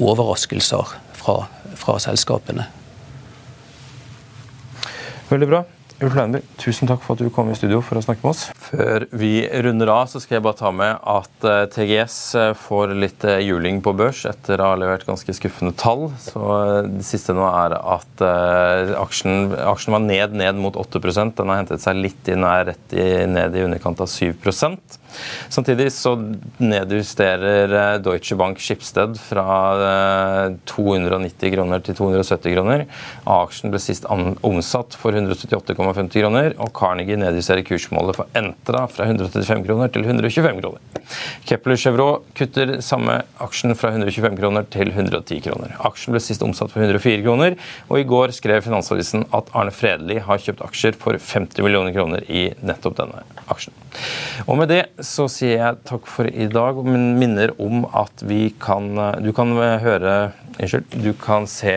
overraskelser 0.01 0.97
fra, 1.15 1.39
fra 1.79 1.99
selskapene. 2.03 2.67
Veldig 5.31 5.49
bra. 5.49 5.65
Ulf 6.05 6.17
Leinby, 6.19 6.43
tusen 6.61 6.89
takk 6.89 7.01
for 7.01 7.17
at 7.17 7.23
du 7.25 7.31
kom 7.33 7.49
i 7.49 7.55
studio 7.57 7.79
for 7.81 7.97
å 7.97 8.03
snakke 8.05 8.21
med 8.21 8.35
oss. 8.35 8.43
Før 8.67 9.07
vi 9.17 9.47
runder 9.65 9.89
av, 9.89 10.03
så 10.13 10.21
skal 10.21 10.37
jeg 10.37 10.45
bare 10.45 10.59
ta 10.59 10.73
med 10.75 10.99
at 11.01 11.47
eh, 11.49 11.63
TGS 11.73 12.17
eh, 12.37 12.51
får 12.61 12.93
litt 12.99 13.25
eh, 13.25 13.41
juling 13.47 13.81
på 13.85 13.95
børs 13.97 14.25
etter 14.29 14.61
å 14.61 14.75
ha 14.75 14.77
levert 14.77 15.07
ganske 15.09 15.33
skuffende 15.39 15.73
tall. 15.81 16.11
Så 16.21 16.43
Det 16.91 17.07
siste 17.09 17.33
nå 17.37 17.47
er 17.49 17.79
at 17.79 18.25
aksjen, 19.01 19.55
aksjen 19.65 19.97
var 19.97 20.05
ned 20.05 20.37
ned 20.37 20.61
mot 20.61 20.77
8% 20.77 21.39
Den 21.39 21.53
har 21.53 21.63
hentet 21.63 21.83
seg 21.83 21.97
litt 21.97 22.29
inn 22.29 22.45
er 22.45 22.69
rett 22.73 22.97
i, 22.97 23.07
ned 23.31 23.57
i 23.57 23.65
underkant 23.65 24.05
av 24.05 24.11
7 24.11 24.35
Samtidig 25.53 25.91
så 25.95 26.15
nedjusterer 26.63 27.75
eh, 27.75 27.99
Deutsche 28.05 28.37
Bank 28.39 28.61
Schibsted 28.63 29.19
fra 29.21 29.47
290 30.71 31.49
eh, 31.49 31.55
kroner 31.55 31.85
til 31.85 31.99
270 31.99 32.57
kroner. 32.57 32.87
Aksjen 33.31 33.73
ble 33.73 33.81
sist 33.83 34.09
omsatt 34.09 34.97
for 34.99 35.17
178,50 35.17 36.19
kroner, 36.21 36.55
og 36.59 36.73
Carnegie 36.77 37.19
nedjusterer 37.21 37.65
kursmålet 37.67 38.19
for 38.19 38.39
Entra 38.39 38.85
fra 38.91 39.09
135 39.09 39.65
kroner 39.67 39.93
til 39.95 40.07
125 40.07 40.63
kroner. 40.63 40.83
Kepler 41.49 41.79
Chevrolet 41.81 42.31
kutter 42.39 42.77
samme 42.85 43.21
aksjen 43.43 43.75
fra 43.79 43.93
125 43.95 44.39
kroner 44.41 44.67
til 44.73 44.91
110 44.93 45.43
kroner. 45.45 45.75
Aksjen 45.87 46.15
ble 46.15 46.23
sist 46.23 46.43
omsatt 46.45 46.73
for 46.73 46.85
104 46.85 47.23
kroner, 47.25 47.59
og 47.91 48.01
i 48.01 48.07
går 48.09 48.35
skrev 48.37 48.65
Finansavisen 48.65 49.27
at 49.37 49.51
Arne 49.57 49.75
Fredli 49.75 50.21
har 50.25 50.43
kjøpt 50.43 50.65
aksjer 50.65 50.99
for 51.01 51.19
50 51.19 51.65
millioner 51.65 51.95
kroner 51.95 52.25
i 52.31 52.47
nettopp 52.65 52.99
denne 53.01 53.25
aksjen. 53.51 53.75
Og 54.49 54.59
med 54.59 54.71
det 54.73 54.83
så 55.05 55.29
sier 55.31 55.59
jeg 55.59 55.83
takk 55.89 56.09
for 56.09 56.29
i 56.29 56.49
dag, 56.49 56.81
men 56.87 57.19
minner 57.21 57.53
om 57.61 57.85
at 57.93 58.25
vi 58.25 58.49
kan 58.63 58.95
Du 59.21 59.33
kan 59.37 59.53
høre 59.55 60.33
Unnskyld. 60.55 60.85
Du 61.03 61.11
kan 61.19 61.49
se 61.51 61.73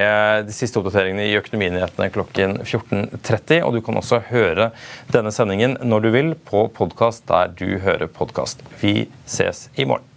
de 0.45 0.53
siste 0.53 0.77
oppdateringene 0.77 1.23
i 1.25 1.37
Økonominyhetene 1.39 2.11
klokken 2.13 2.59
14.30. 2.61 3.63
Og 3.65 3.73
du 3.73 3.79
kan 3.81 3.97
kan 3.97 4.01
også 4.01 4.21
høre 4.29 4.71
denne 5.13 5.31
sendingen 5.33 5.77
når 5.81 6.05
du 6.05 6.11
vil 6.13 6.35
på 6.49 6.67
podkast 6.75 7.25
der 7.29 7.53
du 7.57 7.79
hører 7.83 8.07
podkast. 8.07 8.61
Vi 8.81 9.09
ses 9.25 9.69
i 9.75 9.87
morgen. 9.87 10.16